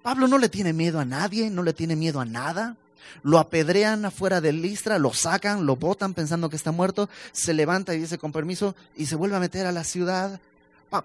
[0.01, 2.75] Pablo no le tiene miedo a nadie, no le tiene miedo a nada.
[3.23, 7.93] Lo apedrean afuera del Listra, lo sacan, lo botan pensando que está muerto, se levanta
[7.93, 10.39] y dice con permiso y se vuelve a meter a la ciudad.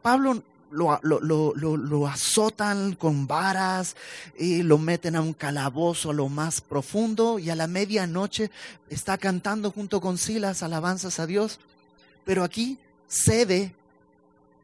[0.02, 3.96] Pablo lo, lo, lo, azotan con varas
[4.38, 8.50] y lo meten a un calabozo a lo más profundo y a la medianoche
[8.90, 11.60] está cantando junto con Silas alabanzas a Dios.
[12.24, 12.78] Pero aquí
[13.08, 13.74] cede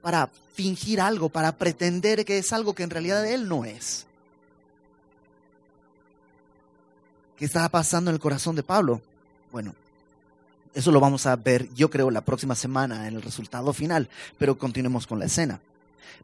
[0.01, 4.07] para fingir algo, para pretender que es algo que en realidad él no es.
[7.43, 9.03] ¿Qué estaba pasando en el corazón de Pablo?
[9.51, 9.75] Bueno,
[10.75, 14.57] eso lo vamos a ver, yo creo, la próxima semana en el resultado final, pero
[14.57, 15.59] continuemos con la escena.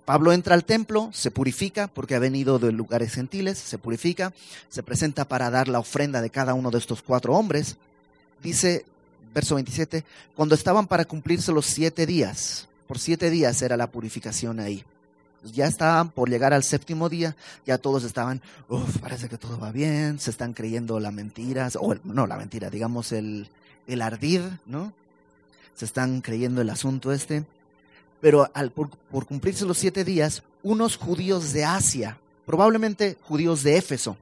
[0.05, 4.33] Pablo entra al templo, se purifica porque ha venido de lugares gentiles, se purifica,
[4.69, 7.79] se presenta para dar la ofrenda de cada uno de estos cuatro hombres.
[8.41, 8.85] Dice,
[9.35, 10.05] verso 27,
[10.37, 14.85] cuando estaban para cumplirse los siete días, por siete días era la purificación ahí.
[15.45, 19.71] Ya estaban por llegar al séptimo día, ya todos estaban, uff, parece que todo va
[19.71, 23.49] bien, se están creyendo la mentira, o no la mentira, digamos el,
[23.87, 24.93] el ardid, ¿no?
[25.75, 27.45] Se están creyendo el asunto este.
[28.21, 33.77] Pero al, por, por cumplirse los siete días, unos judíos de Asia, probablemente judíos de
[33.77, 34.17] Éfeso,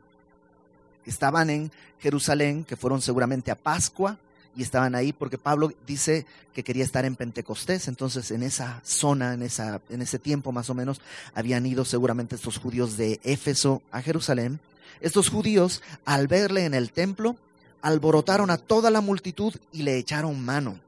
[1.07, 4.19] estaban en Jerusalén, que fueron seguramente a Pascua
[4.57, 9.35] y estaban ahí porque Pablo dice que quería estar en Pentecostés, entonces en esa zona,
[9.35, 11.01] en, esa, en ese tiempo más o menos,
[11.35, 14.61] habían ido seguramente estos judíos de Éfeso a Jerusalén.
[15.01, 17.37] Estos judíos, al verle en el templo,
[17.83, 20.81] alborotaron a toda la multitud y le echaron mano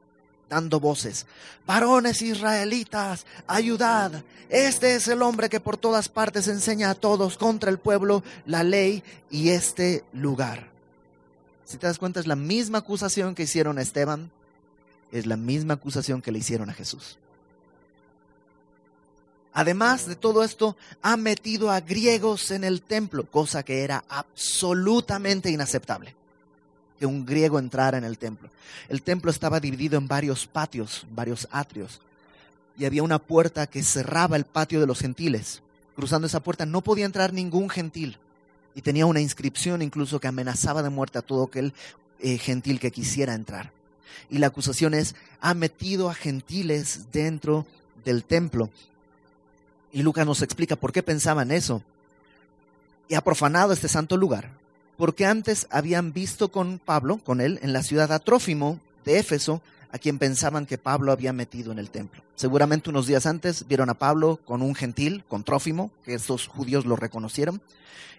[0.49, 1.27] dando voces,
[1.67, 7.69] varones israelitas, ayudad, este es el hombre que por todas partes enseña a todos contra
[7.69, 10.68] el pueblo la ley y este lugar.
[11.69, 14.31] Si te das cuenta, es la misma acusación que hicieron a Esteban,
[15.11, 17.19] es la misma acusación que le hicieron a Jesús.
[19.53, 25.51] Además de todo esto, ha metido a griegos en el templo, cosa que era absolutamente
[25.51, 26.15] inaceptable
[26.97, 28.49] que un griego entrara en el templo.
[28.89, 32.01] El templo estaba dividido en varios patios, varios atrios,
[32.79, 35.61] y había una puerta que cerraba el patio de los gentiles.
[35.95, 38.17] Cruzando esa puerta no podía entrar ningún gentil,
[38.75, 41.73] y tenía una inscripción incluso que amenazaba de muerte a todo aquel
[42.19, 43.71] eh, gentil que quisiera entrar.
[44.29, 47.65] Y la acusación es, ha metido a gentiles dentro
[48.05, 48.69] del templo.
[49.91, 51.81] Y Lucas nos explica por qué pensaban eso.
[53.07, 54.59] Y ha profanado este santo lugar
[54.99, 59.97] porque antes habían visto con Pablo, con él, en la ciudad Atrófimo de Éfeso, a
[59.97, 62.21] quien pensaban que Pablo había metido en el templo.
[62.35, 66.85] Seguramente unos días antes vieron a Pablo con un gentil, con Trófimo, que estos judíos
[66.85, 67.61] lo reconocieron,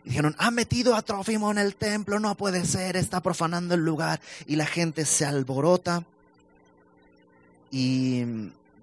[0.04, 3.84] y dijeron, ha metido a Trófimo en el templo, no puede ser, está profanando el
[3.84, 6.04] lugar, y la gente se alborota.
[7.70, 8.24] Y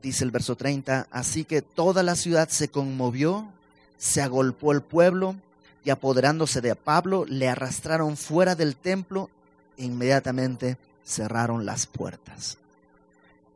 [0.02, 3.52] dice el verso 30, así que toda la ciudad se conmovió,
[3.98, 5.36] se agolpó el pueblo,
[5.84, 9.30] y apoderándose de Pablo, le arrastraron fuera del templo
[9.78, 12.58] e inmediatamente cerraron las puertas.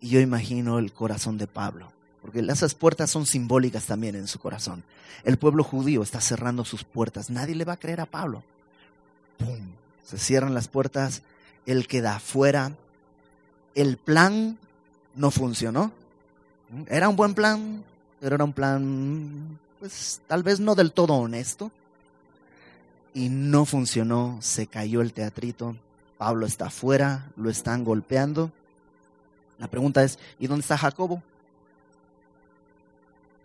[0.02, 4.40] Y yo imagino el corazón de Pablo, porque esas puertas son simbólicas también en su
[4.40, 4.84] corazón.
[5.24, 8.44] El pueblo judío está cerrando sus puertas, nadie le va a creer a Pablo.
[9.38, 9.60] ¡Pum!
[10.04, 11.22] Se cierran las puertas,
[11.66, 12.76] él queda afuera.
[13.76, 14.58] El plan
[15.16, 15.92] no funcionó.
[16.88, 17.84] Era un buen plan,
[18.20, 21.72] pero era un plan, pues tal vez no del todo honesto
[23.14, 25.76] y no funcionó, se cayó el teatrito,
[26.18, 28.52] Pablo está afuera, lo están golpeando.
[29.62, 31.22] La pregunta es, ¿y dónde está Jacobo?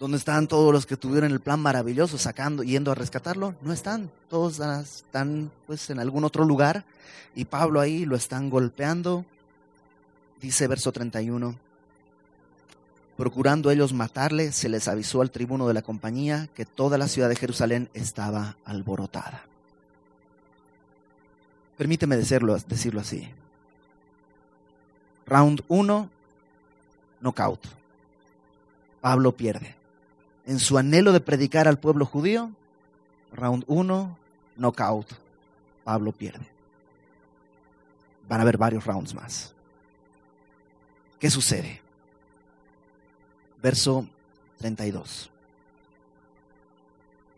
[0.00, 3.54] ¿Dónde están todos los que tuvieron el plan maravilloso sacando, yendo a rescatarlo?
[3.60, 6.86] No están, todos están pues en algún otro lugar
[7.34, 9.26] y Pablo ahí lo están golpeando.
[10.40, 11.54] Dice verso 31,
[13.18, 17.28] procurando ellos matarle, se les avisó al tribuno de la compañía que toda la ciudad
[17.28, 19.44] de Jerusalén estaba alborotada.
[21.76, 23.28] Permíteme decirlo, decirlo así.
[25.26, 26.10] Round 1,
[27.20, 27.60] knockout.
[29.00, 29.74] Pablo pierde.
[30.46, 32.50] En su anhelo de predicar al pueblo judío,
[33.32, 34.16] round 1,
[34.56, 35.06] knockout.
[35.84, 36.46] Pablo pierde.
[38.28, 39.54] Van a haber varios rounds más.
[41.18, 41.80] ¿Qué sucede?
[43.62, 44.06] Verso
[44.58, 45.30] 32.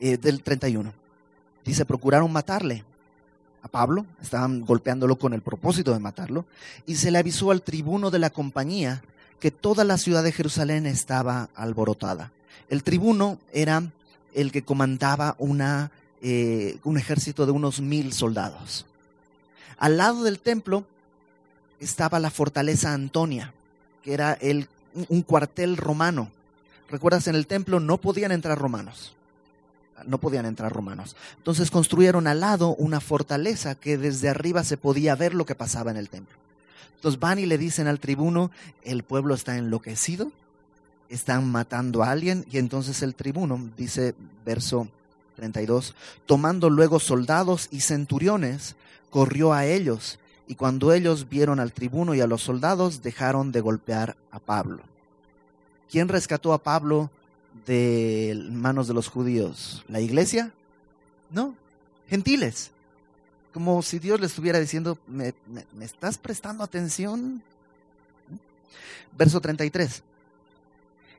[0.00, 0.92] Eh, del 31.
[1.64, 2.84] Dice, procuraron matarle
[3.68, 6.44] Pablo, estaban golpeándolo con el propósito de matarlo,
[6.86, 9.02] y se le avisó al tribuno de la compañía
[9.40, 12.32] que toda la ciudad de Jerusalén estaba alborotada.
[12.68, 13.82] El tribuno era
[14.34, 15.90] el que comandaba una,
[16.22, 18.86] eh, un ejército de unos mil soldados.
[19.78, 20.84] Al lado del templo
[21.80, 23.52] estaba la fortaleza Antonia,
[24.02, 24.68] que era el,
[25.08, 26.30] un cuartel romano.
[26.90, 29.14] Recuerdas, en el templo no podían entrar romanos
[30.06, 31.16] no podían entrar romanos.
[31.36, 35.90] Entonces construyeron al lado una fortaleza que desde arriba se podía ver lo que pasaba
[35.90, 36.36] en el templo.
[36.96, 38.50] Entonces van y le dicen al tribuno,
[38.82, 40.32] el pueblo está enloquecido,
[41.08, 44.88] están matando a alguien, y entonces el tribuno, dice verso
[45.36, 45.94] 32,
[46.26, 48.74] tomando luego soldados y centuriones,
[49.10, 53.60] corrió a ellos, y cuando ellos vieron al tribuno y a los soldados, dejaron de
[53.60, 54.82] golpear a Pablo.
[55.90, 57.10] ¿Quién rescató a Pablo
[57.66, 59.84] de manos de los judíos?
[59.88, 60.52] ¿La iglesia?
[61.30, 61.54] No,
[62.08, 62.70] gentiles.
[63.52, 67.42] Como si Dios les estuviera diciendo, ¿me, me, estás prestando atención?
[69.16, 70.02] Verso 33.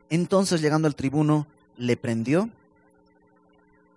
[0.09, 2.49] Entonces llegando al tribuno, le prendió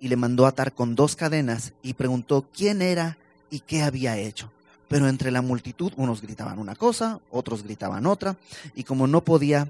[0.01, 3.17] y le mandó atar con dos cadenas y preguntó quién era
[3.51, 4.51] y qué había hecho.
[4.89, 8.37] Pero entre la multitud unos gritaban una cosa, otros gritaban otra,
[8.75, 9.69] y como no podía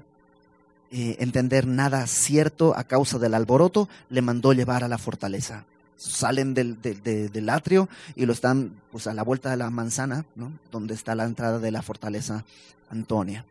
[0.95, 5.65] eh, entender nada cierto a causa del alboroto, le mandó llevar a la fortaleza.
[5.97, 10.51] Salen del, del, atrio y lo están pues, a la vuelta de la manzana, ¿no?
[10.71, 12.45] donde está la entrada de la fortaleza
[12.91, 13.43] Antonia.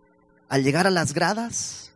[0.49, 1.92] Al llegar a las gradas,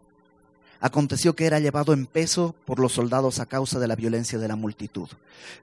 [0.81, 4.49] aconteció que era llevado en peso por los soldados a causa de la violencia de
[4.49, 5.09] la multitud.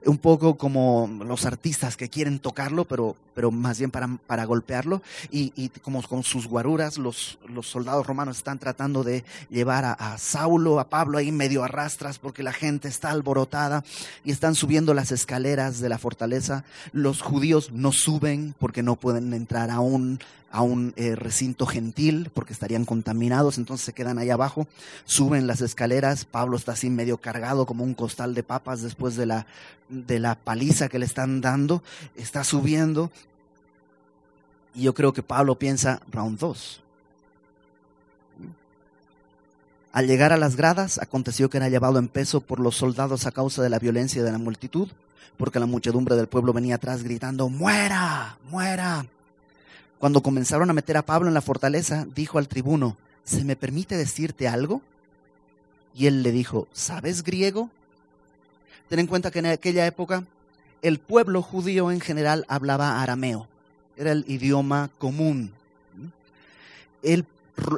[0.06, 5.02] Un poco como los artistas que quieren tocarlo, pero, pero más bien para, para golpearlo,
[5.30, 9.92] y, y, como con sus guaruras los, los soldados romanos están tratando de llevar a,
[9.92, 13.84] a Saulo, a Pablo ahí medio arrastras porque la gente está alborotada
[14.24, 16.64] y están subiendo las escaleras de la fortaleza.
[16.92, 20.18] Los judíos no suben porque no pueden entrar aún
[20.54, 24.68] a un eh, recinto gentil porque estarían contaminados, entonces se quedan ahí abajo,
[25.04, 29.26] suben las escaleras, Pablo está así medio cargado como un costal de papas después de
[29.26, 29.46] la,
[29.88, 31.82] de la paliza que le están dando,
[32.14, 33.10] está subiendo
[34.76, 36.82] y yo creo que Pablo piensa, round 2.
[39.90, 43.32] Al llegar a las gradas, aconteció que era llevado en peso por los soldados a
[43.32, 44.88] causa de la violencia de la multitud,
[45.36, 49.04] porque la muchedumbre del pueblo venía atrás gritando, muera, muera.
[49.98, 53.96] Cuando comenzaron a meter a Pablo en la fortaleza, dijo al tribuno, ¿se me permite
[53.96, 54.82] decirte algo?
[55.94, 57.70] Y él le dijo, ¿sabes griego?
[58.88, 60.24] Ten en cuenta que en aquella época
[60.82, 63.48] el pueblo judío en general hablaba arameo,
[63.96, 65.52] era el idioma común.
[67.02, 67.24] El,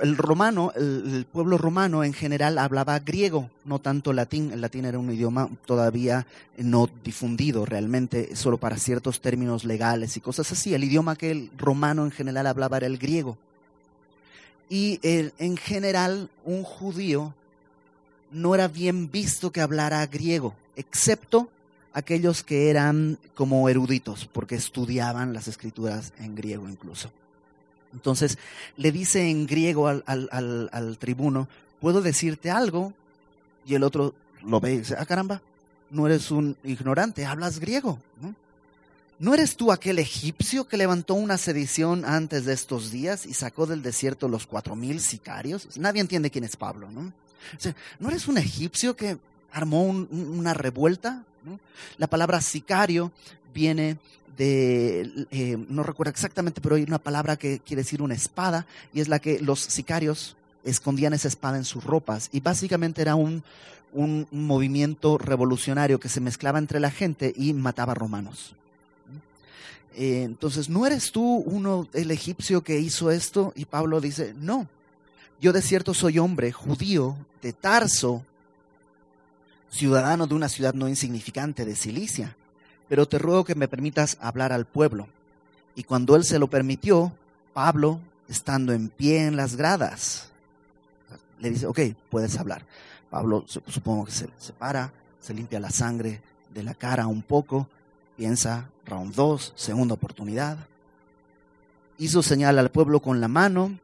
[0.02, 4.50] el romano, el, pueblo romano en general hablaba griego, no tanto latín.
[4.52, 10.20] El latín era un idioma todavía no difundido realmente, solo para ciertos términos legales y
[10.20, 10.74] cosas así.
[10.74, 13.36] El idioma que el romano en general hablaba era el griego.
[14.68, 17.34] Y en general un judío
[18.32, 21.48] no era bien visto que hablara griego, excepto
[21.92, 27.12] aquellos que eran como eruditos, porque estudiaban las escrituras en griego incluso.
[27.92, 28.38] Entonces
[28.76, 31.48] le dice en griego al, al, al, tribuno,
[31.80, 32.92] ¿puedo decirte algo?
[33.66, 35.40] Y el otro lo ve y dice, ah caramba,
[35.90, 37.98] no eres un ignorante, hablas griego.
[38.20, 38.34] ¿no?
[39.18, 43.66] ¿No eres tú aquel egipcio que levantó una sedición antes de estos días y sacó
[43.66, 45.76] del desierto los cuatro mil sicarios?
[45.78, 47.12] Nadie entiende quién es Pablo, ¿no?
[47.98, 49.16] ¿No eres un egipcio que
[49.52, 51.24] armó un, una revuelta?
[51.96, 53.10] La palabra sicario
[53.54, 53.98] viene
[54.38, 59.08] eh, no recuerdo exactamente, pero hay una palabra que quiere decir una espada, y es
[59.08, 63.42] la que los sicarios escondían esa espada en sus ropas, y básicamente era un,
[63.92, 68.54] un, un movimiento revolucionario que se mezclaba entre la gente y mataba romanos.
[69.94, 73.52] Eh, entonces, ¿no eres tú uno, el egipcio que hizo esto?
[73.56, 74.68] Y Pablo dice, no,
[75.40, 78.24] yo de cierto soy hombre judío de Tarso,
[79.70, 82.36] ciudadano de una ciudad no insignificante de Cilicia
[82.88, 85.08] pero te ruego que me permitas hablar al pueblo.
[85.74, 87.12] Y cuando él se lo permitió,
[87.52, 90.30] Pablo, estando en pie en las gradas,
[91.40, 91.80] le dice, ok,
[92.10, 92.64] puedes hablar.
[93.10, 96.20] Pablo supongo que se, se para, se limpia la sangre
[96.52, 97.68] de la cara un poco,
[98.16, 100.58] piensa, round 2, segunda oportunidad.
[101.98, 103.78] Hizo señal al pueblo con la mano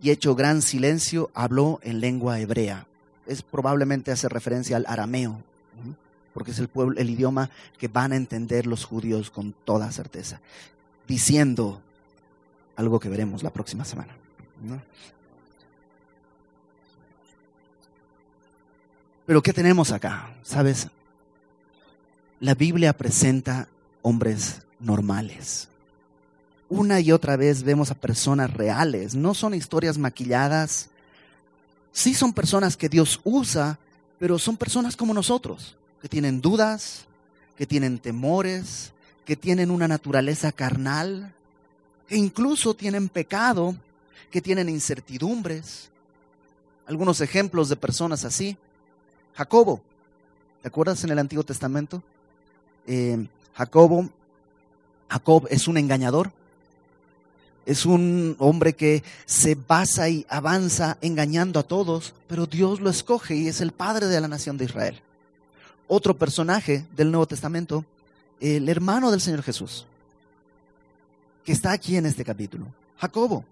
[0.00, 2.86] y hecho gran silencio, habló en lengua hebrea.
[3.26, 5.42] Es probablemente hace referencia al arameo,
[6.32, 10.40] porque es el, pueblo, el idioma que van a entender los judíos con toda certeza,
[11.06, 11.80] diciendo
[12.76, 14.16] algo que veremos la próxima semana.
[19.26, 20.34] Pero ¿qué tenemos acá?
[20.42, 20.88] ¿Sabes?
[22.40, 23.68] La Biblia presenta
[24.00, 25.68] hombres normales.
[26.68, 30.88] Una y otra vez vemos a personas reales, no son historias maquilladas.
[31.92, 33.78] Sí son personas que Dios usa,
[34.18, 37.06] pero son personas como nosotros que tienen dudas,
[37.56, 38.92] que tienen temores,
[39.24, 41.32] que tienen una naturaleza carnal,
[42.08, 43.76] que incluso tienen pecado,
[44.32, 45.90] que tienen incertidumbres.
[46.86, 48.56] Algunos ejemplos de personas así.
[49.34, 49.80] Jacobo,
[50.60, 52.02] ¿te acuerdas en el Antiguo Testamento?
[52.88, 53.24] Eh,
[53.54, 54.10] Jacobo,
[55.08, 56.32] Jacob es un engañador.
[57.64, 63.36] Es un hombre que se basa y avanza engañando a todos, pero Dios lo escoge
[63.36, 65.00] y es el padre de la nación de Israel
[65.88, 67.84] otro personaje del Nuevo Testamento,
[68.40, 69.86] el hermano del Señor Jesús,
[71.44, 72.66] que está aquí en este capítulo,
[72.98, 73.44] Jacobo.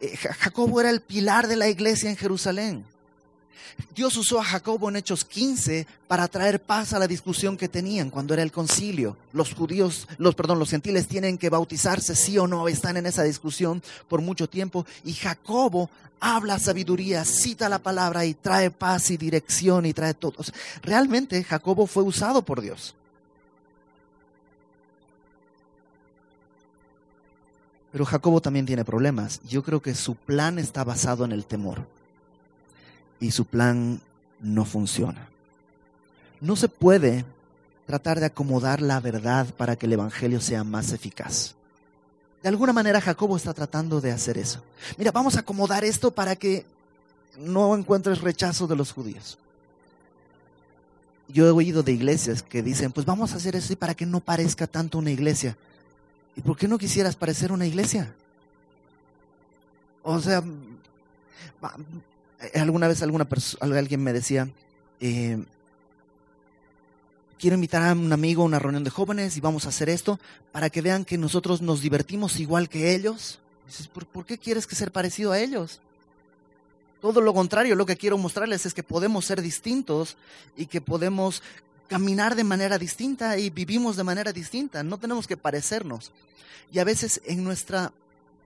[0.00, 2.84] Eh, Jacobo era el pilar de la iglesia en Jerusalén.
[3.94, 8.10] Dios usó a Jacobo en Hechos 15 para traer paz a la discusión que tenían
[8.10, 9.16] cuando era el concilio.
[9.32, 13.22] Los judíos, los perdón, los gentiles tienen que bautizarse sí o no, están en esa
[13.22, 15.90] discusión por mucho tiempo y Jacobo
[16.20, 20.36] habla sabiduría, cita la palabra y trae paz y dirección y trae todo.
[20.82, 22.94] Realmente Jacobo fue usado por Dios.
[27.90, 29.40] Pero Jacobo también tiene problemas.
[29.48, 31.86] Yo creo que su plan está basado en el temor
[33.20, 34.00] y su plan
[34.40, 35.28] no funciona.
[36.40, 37.24] No se puede
[37.86, 41.54] tratar de acomodar la verdad para que el Evangelio sea más eficaz.
[42.42, 44.62] De alguna manera Jacobo está tratando de hacer eso.
[44.96, 46.64] Mira, vamos a acomodar esto para que
[47.38, 49.38] no encuentres rechazo de los judíos.
[51.28, 54.20] Yo he oído de iglesias que dicen, pues vamos a hacer eso para que no
[54.20, 55.56] parezca tanto una iglesia.
[56.36, 58.14] ¿Y por qué no quisieras parecer una iglesia?
[60.02, 60.42] O sea,
[62.54, 63.28] alguna vez alguna
[63.60, 64.48] alguien me decía,
[65.00, 65.42] eh,
[67.38, 70.18] quiero invitar a un amigo a una reunión de jóvenes y vamos a hacer esto
[70.52, 73.38] para que vean que nosotros nos divertimos igual que ellos.
[73.66, 75.80] Dices, ¿por, qué quieres que ser parecido a ellos?
[77.00, 80.16] Todo lo contrario, lo que quiero mostrarles es que podemos ser distintos
[80.56, 81.42] y que podemos
[81.86, 84.82] caminar de manera distinta y vivimos de manera distinta.
[84.82, 86.10] No tenemos que parecernos.
[86.72, 87.92] Y a veces en nuestra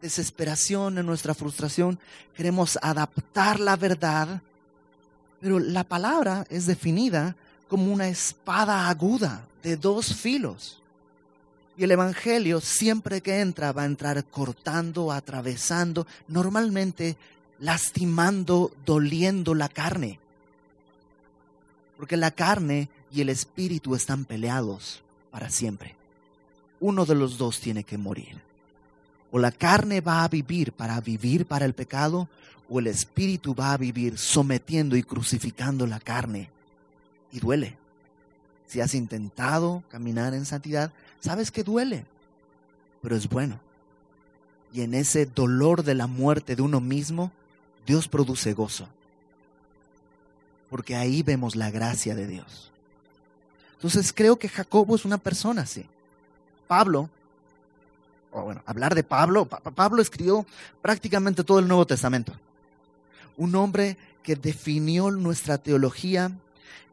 [0.03, 1.98] desesperación, en nuestra frustración,
[2.36, 4.42] queremos adaptar la verdad,
[5.40, 7.36] pero la palabra es definida
[7.68, 10.82] como una espada aguda de dos filos.
[11.78, 17.16] Y el Evangelio siempre que entra va a entrar cortando, atravesando, normalmente
[17.61, 20.18] lastimando, doliendo la carne.
[21.96, 25.00] Porque la carne y el espíritu están peleados
[25.30, 25.94] para siempre.
[26.80, 28.51] Uno de los dos tiene que morir.
[29.33, 32.28] O la carne va a vivir para vivir para el pecado,
[32.68, 36.49] o el espíritu va a vivir sometiendo y crucificando la carne
[37.33, 37.76] y duele.
[38.66, 42.07] Si has intentado caminar en santidad, sabes que duele,
[43.03, 43.59] pero es bueno.
[44.72, 47.33] Y en ese dolor de la muerte de uno mismo,
[47.87, 48.89] Dios produce gozo.
[50.70, 52.70] Porque ahí vemos la gracia de Dios.
[53.74, 55.85] Entonces creo que Jacobo es una persona así.
[56.68, 57.11] Pablo,
[58.33, 60.47] bueno, hablar de Pablo, Pablo escribió
[60.80, 62.33] prácticamente todo el Nuevo Testamento.
[63.37, 66.33] Un hombre que definió nuestra teología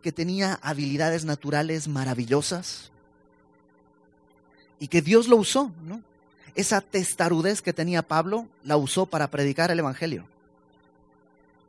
[0.01, 2.91] que tenía habilidades naturales maravillosas
[4.79, 6.01] y que Dios lo usó, ¿no?
[6.55, 10.25] Esa testarudez que tenía Pablo la usó para predicar el Evangelio.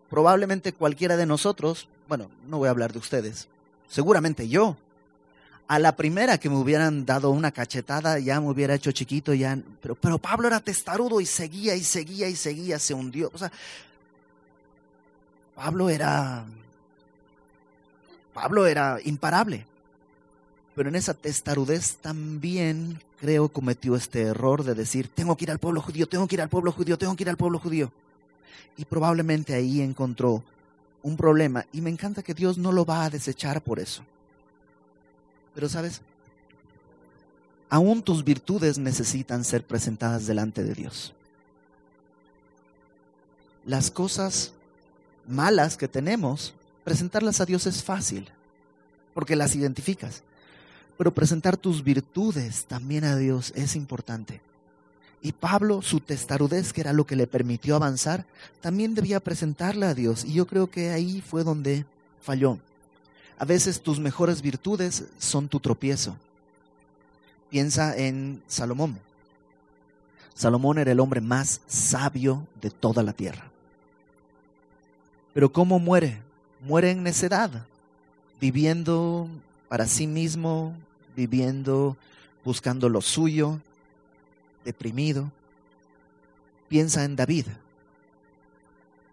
[0.08, 3.48] Probablemente cualquiera de nosotros, bueno, no voy a hablar de ustedes,
[3.88, 4.76] seguramente yo,
[5.70, 9.56] a la primera que me hubieran dado una cachetada ya me hubiera hecho chiquito, ya,
[9.80, 13.30] pero, pero Pablo era testarudo y seguía y seguía y seguía, se hundió.
[13.32, 13.52] O sea,
[15.54, 16.44] Pablo era
[18.34, 19.64] Pablo era imparable.
[20.74, 25.60] Pero en esa testarudez también creo cometió este error de decir, tengo que ir al
[25.60, 27.92] pueblo judío, tengo que ir al pueblo judío, tengo que ir al pueblo judío.
[28.76, 30.42] Y probablemente ahí encontró
[31.04, 31.64] un problema.
[31.72, 34.02] Y me encanta que Dios no lo va a desechar por eso.
[35.54, 36.00] Pero sabes,
[37.68, 41.12] aún tus virtudes necesitan ser presentadas delante de Dios.
[43.64, 44.52] Las cosas
[45.26, 48.28] malas que tenemos Presentarlas a Dios es fácil,
[49.14, 50.22] porque las identificas.
[50.96, 54.40] Pero presentar tus virtudes también a Dios es importante.
[55.22, 58.24] Y Pablo, su testarudez, que era lo que le permitió avanzar,
[58.60, 60.24] también debía presentarla a Dios.
[60.24, 61.84] Y yo creo que ahí fue donde
[62.22, 62.58] falló.
[63.40, 66.14] A veces tus mejores virtudes son tu tropiezo.
[67.48, 68.98] Piensa en Salomón.
[70.34, 73.50] Salomón era el hombre más sabio de toda la tierra.
[75.32, 76.20] Pero ¿cómo muere?
[76.60, 77.66] muere en necedad,
[78.38, 79.26] viviendo
[79.70, 80.76] para sí mismo,
[81.16, 81.96] viviendo
[82.44, 83.58] buscando lo suyo,
[84.66, 85.32] deprimido.
[86.68, 87.46] Piensa en David.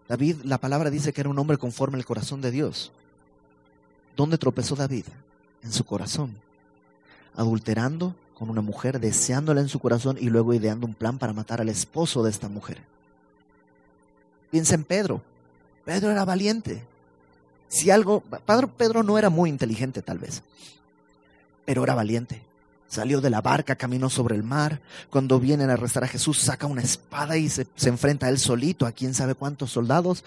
[0.06, 2.92] David, la palabra dice que era un hombre conforme al corazón de Dios.
[4.18, 5.04] ¿Dónde tropezó David?
[5.62, 6.34] En su corazón.
[7.36, 11.60] Adulterando con una mujer, deseándola en su corazón y luego ideando un plan para matar
[11.60, 12.82] al esposo de esta mujer.
[14.50, 15.22] Piensa en Pedro.
[15.84, 16.84] Pedro era valiente,
[17.68, 18.24] si algo,
[18.76, 20.42] Pedro no era muy inteligente tal vez,
[21.64, 22.42] pero era valiente.
[22.88, 24.80] Salió de la barca, caminó sobre el mar.
[25.10, 28.38] Cuando vienen a arrestar a Jesús, saca una espada y se, se enfrenta a él
[28.38, 30.24] solito, a quién sabe cuántos soldados.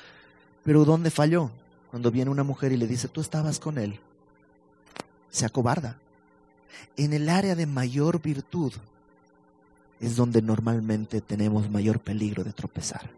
[0.63, 1.49] Pero ¿dónde falló?
[1.91, 3.99] Cuando viene una mujer y le dice, tú estabas con él.
[5.29, 5.99] Se acobarda.
[6.95, 8.73] En el área de mayor virtud
[9.99, 13.11] es donde normalmente tenemos mayor peligro de tropezar.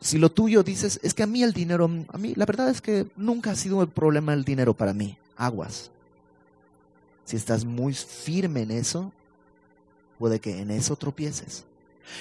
[0.00, 2.80] Si lo tuyo dices, es que a mí el dinero, a mí la verdad es
[2.80, 5.16] que nunca ha sido un problema el dinero para mí.
[5.36, 5.90] Aguas.
[7.24, 9.12] Si estás muy firme en eso,
[10.18, 11.64] puede que en eso tropieces.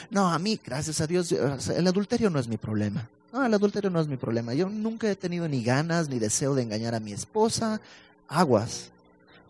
[0.10, 3.10] No, a mí, gracias a Dios, el adulterio no es mi problema.
[3.32, 4.54] No, el adulterio no es mi problema.
[4.54, 7.80] Yo nunca he tenido ni ganas ni deseo de engañar a mi esposa.
[8.28, 8.92] Aguas.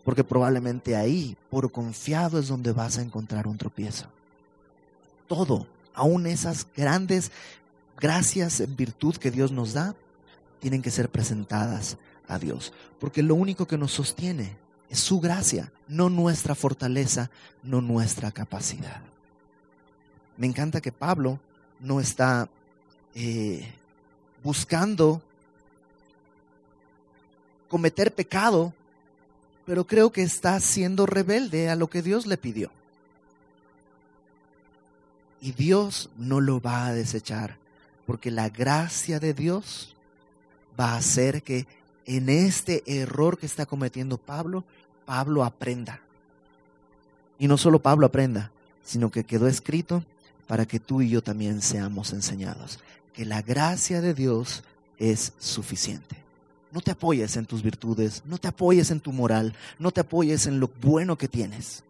[0.04, 4.06] Porque probablemente ahí, por confiado, es donde vas a encontrar un tropiezo.
[5.28, 7.30] Todo, aún esas grandes
[7.98, 9.94] gracias en virtud que Dios nos da,
[10.58, 12.72] tienen que ser presentadas a Dios.
[13.00, 14.56] Porque lo único que nos sostiene
[14.90, 17.30] es su gracia, no nuestra fortaleza,
[17.62, 19.02] no nuestra capacidad.
[20.36, 21.40] Me encanta que Pablo
[21.80, 22.48] no está
[23.14, 23.72] eh,
[24.42, 25.22] buscando
[27.68, 28.74] cometer pecado,
[29.64, 32.70] pero creo que está siendo rebelde a lo que Dios le pidió.
[35.40, 37.56] Y Dios no lo va a desechar,
[38.06, 39.96] porque la gracia de Dios
[40.78, 41.66] va a hacer que
[42.06, 44.64] en este error que está cometiendo Pablo,
[45.04, 46.00] Pablo aprenda.
[47.38, 48.52] Y no solo Pablo aprenda,
[48.84, 50.04] sino que quedó escrito
[50.46, 52.78] para que tú y yo también seamos enseñados.
[53.12, 54.62] Que la gracia de Dios
[54.98, 56.16] es suficiente.
[56.70, 60.46] No te apoyes en tus virtudes, no te apoyes en tu moral, no te apoyes
[60.46, 61.84] en lo bueno que tienes,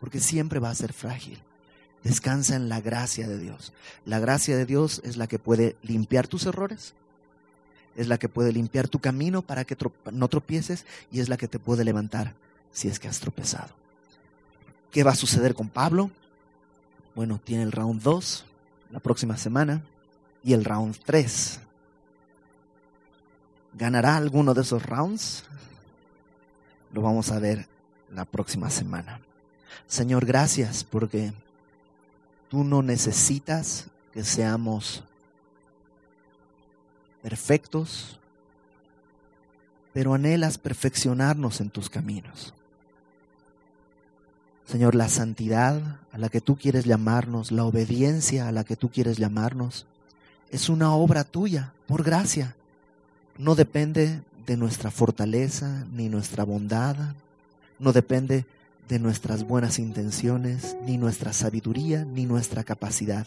[0.00, 1.38] porque siempre va a ser frágil.
[2.02, 3.72] Descansa en la gracia de Dios.
[4.06, 6.94] La gracia de Dios es la que puede limpiar tus errores,
[7.96, 9.76] es la que puede limpiar tu camino para que
[10.10, 12.34] no tropieces y es la que te puede levantar
[12.72, 13.74] si es que has tropezado.
[14.90, 16.10] ¿Qué va a suceder con Pablo?
[17.14, 18.44] Bueno, tiene el round 2
[18.90, 19.82] la próxima semana
[20.44, 21.60] y el round 3.
[23.72, 25.44] ¿Ganará alguno de esos rounds?
[26.92, 27.66] Lo vamos a ver
[28.12, 29.20] la próxima semana.
[29.86, 31.32] Señor, gracias porque
[32.48, 35.02] tú no necesitas que seamos
[37.22, 38.20] perfectos,
[39.92, 42.54] pero anhelas perfeccionarnos en tus caminos.
[44.66, 48.90] Señor, la santidad a la que tú quieres llamarnos, la obediencia a la que tú
[48.90, 49.86] quieres llamarnos,
[50.54, 52.54] es una obra tuya, por gracia.
[53.36, 56.94] No depende de nuestra fortaleza ni nuestra bondad,
[57.80, 58.46] no depende
[58.88, 63.26] de nuestras buenas intenciones, ni nuestra sabiduría, ni nuestra capacidad.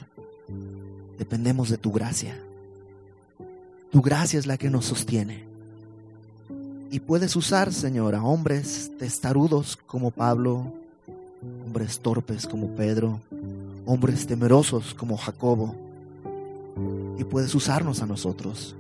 [1.20, 2.40] Dependemos de tu gracia.
[3.92, 5.44] Tu gracia es la que nos sostiene.
[6.92, 10.72] Y puedes usar, Señor, a hombres testarudos como Pablo,
[11.66, 13.20] hombres torpes como Pedro,
[13.86, 15.87] hombres temerosos como Jacobo.
[17.18, 18.76] Y puedes usarnos a nosotros,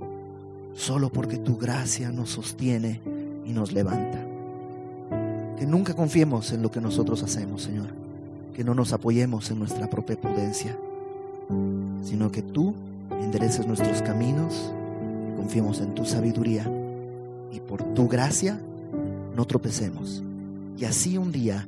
[0.75, 3.01] solo porque tu gracia nos sostiene
[3.45, 4.23] y nos levanta.
[5.57, 7.88] Que nunca confiemos en lo que nosotros hacemos, Señor.
[8.55, 10.77] Que no nos apoyemos en nuestra propia prudencia,
[12.03, 12.73] sino que tú
[13.21, 14.71] endereces nuestros caminos
[15.38, 16.69] confiemos en tu sabiduría
[17.53, 18.59] y por tu gracia
[19.35, 20.21] no tropecemos.
[20.77, 21.65] Y así un día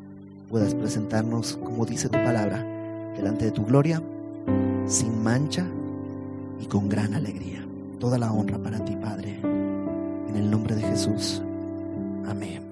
[0.49, 2.65] puedas presentarnos, como dice tu palabra,
[3.15, 4.01] delante de tu gloria,
[4.85, 5.65] sin mancha
[6.61, 7.65] y con gran alegría.
[7.99, 9.39] Toda la honra para ti, Padre.
[9.43, 11.41] En el nombre de Jesús.
[12.27, 12.68] Amén.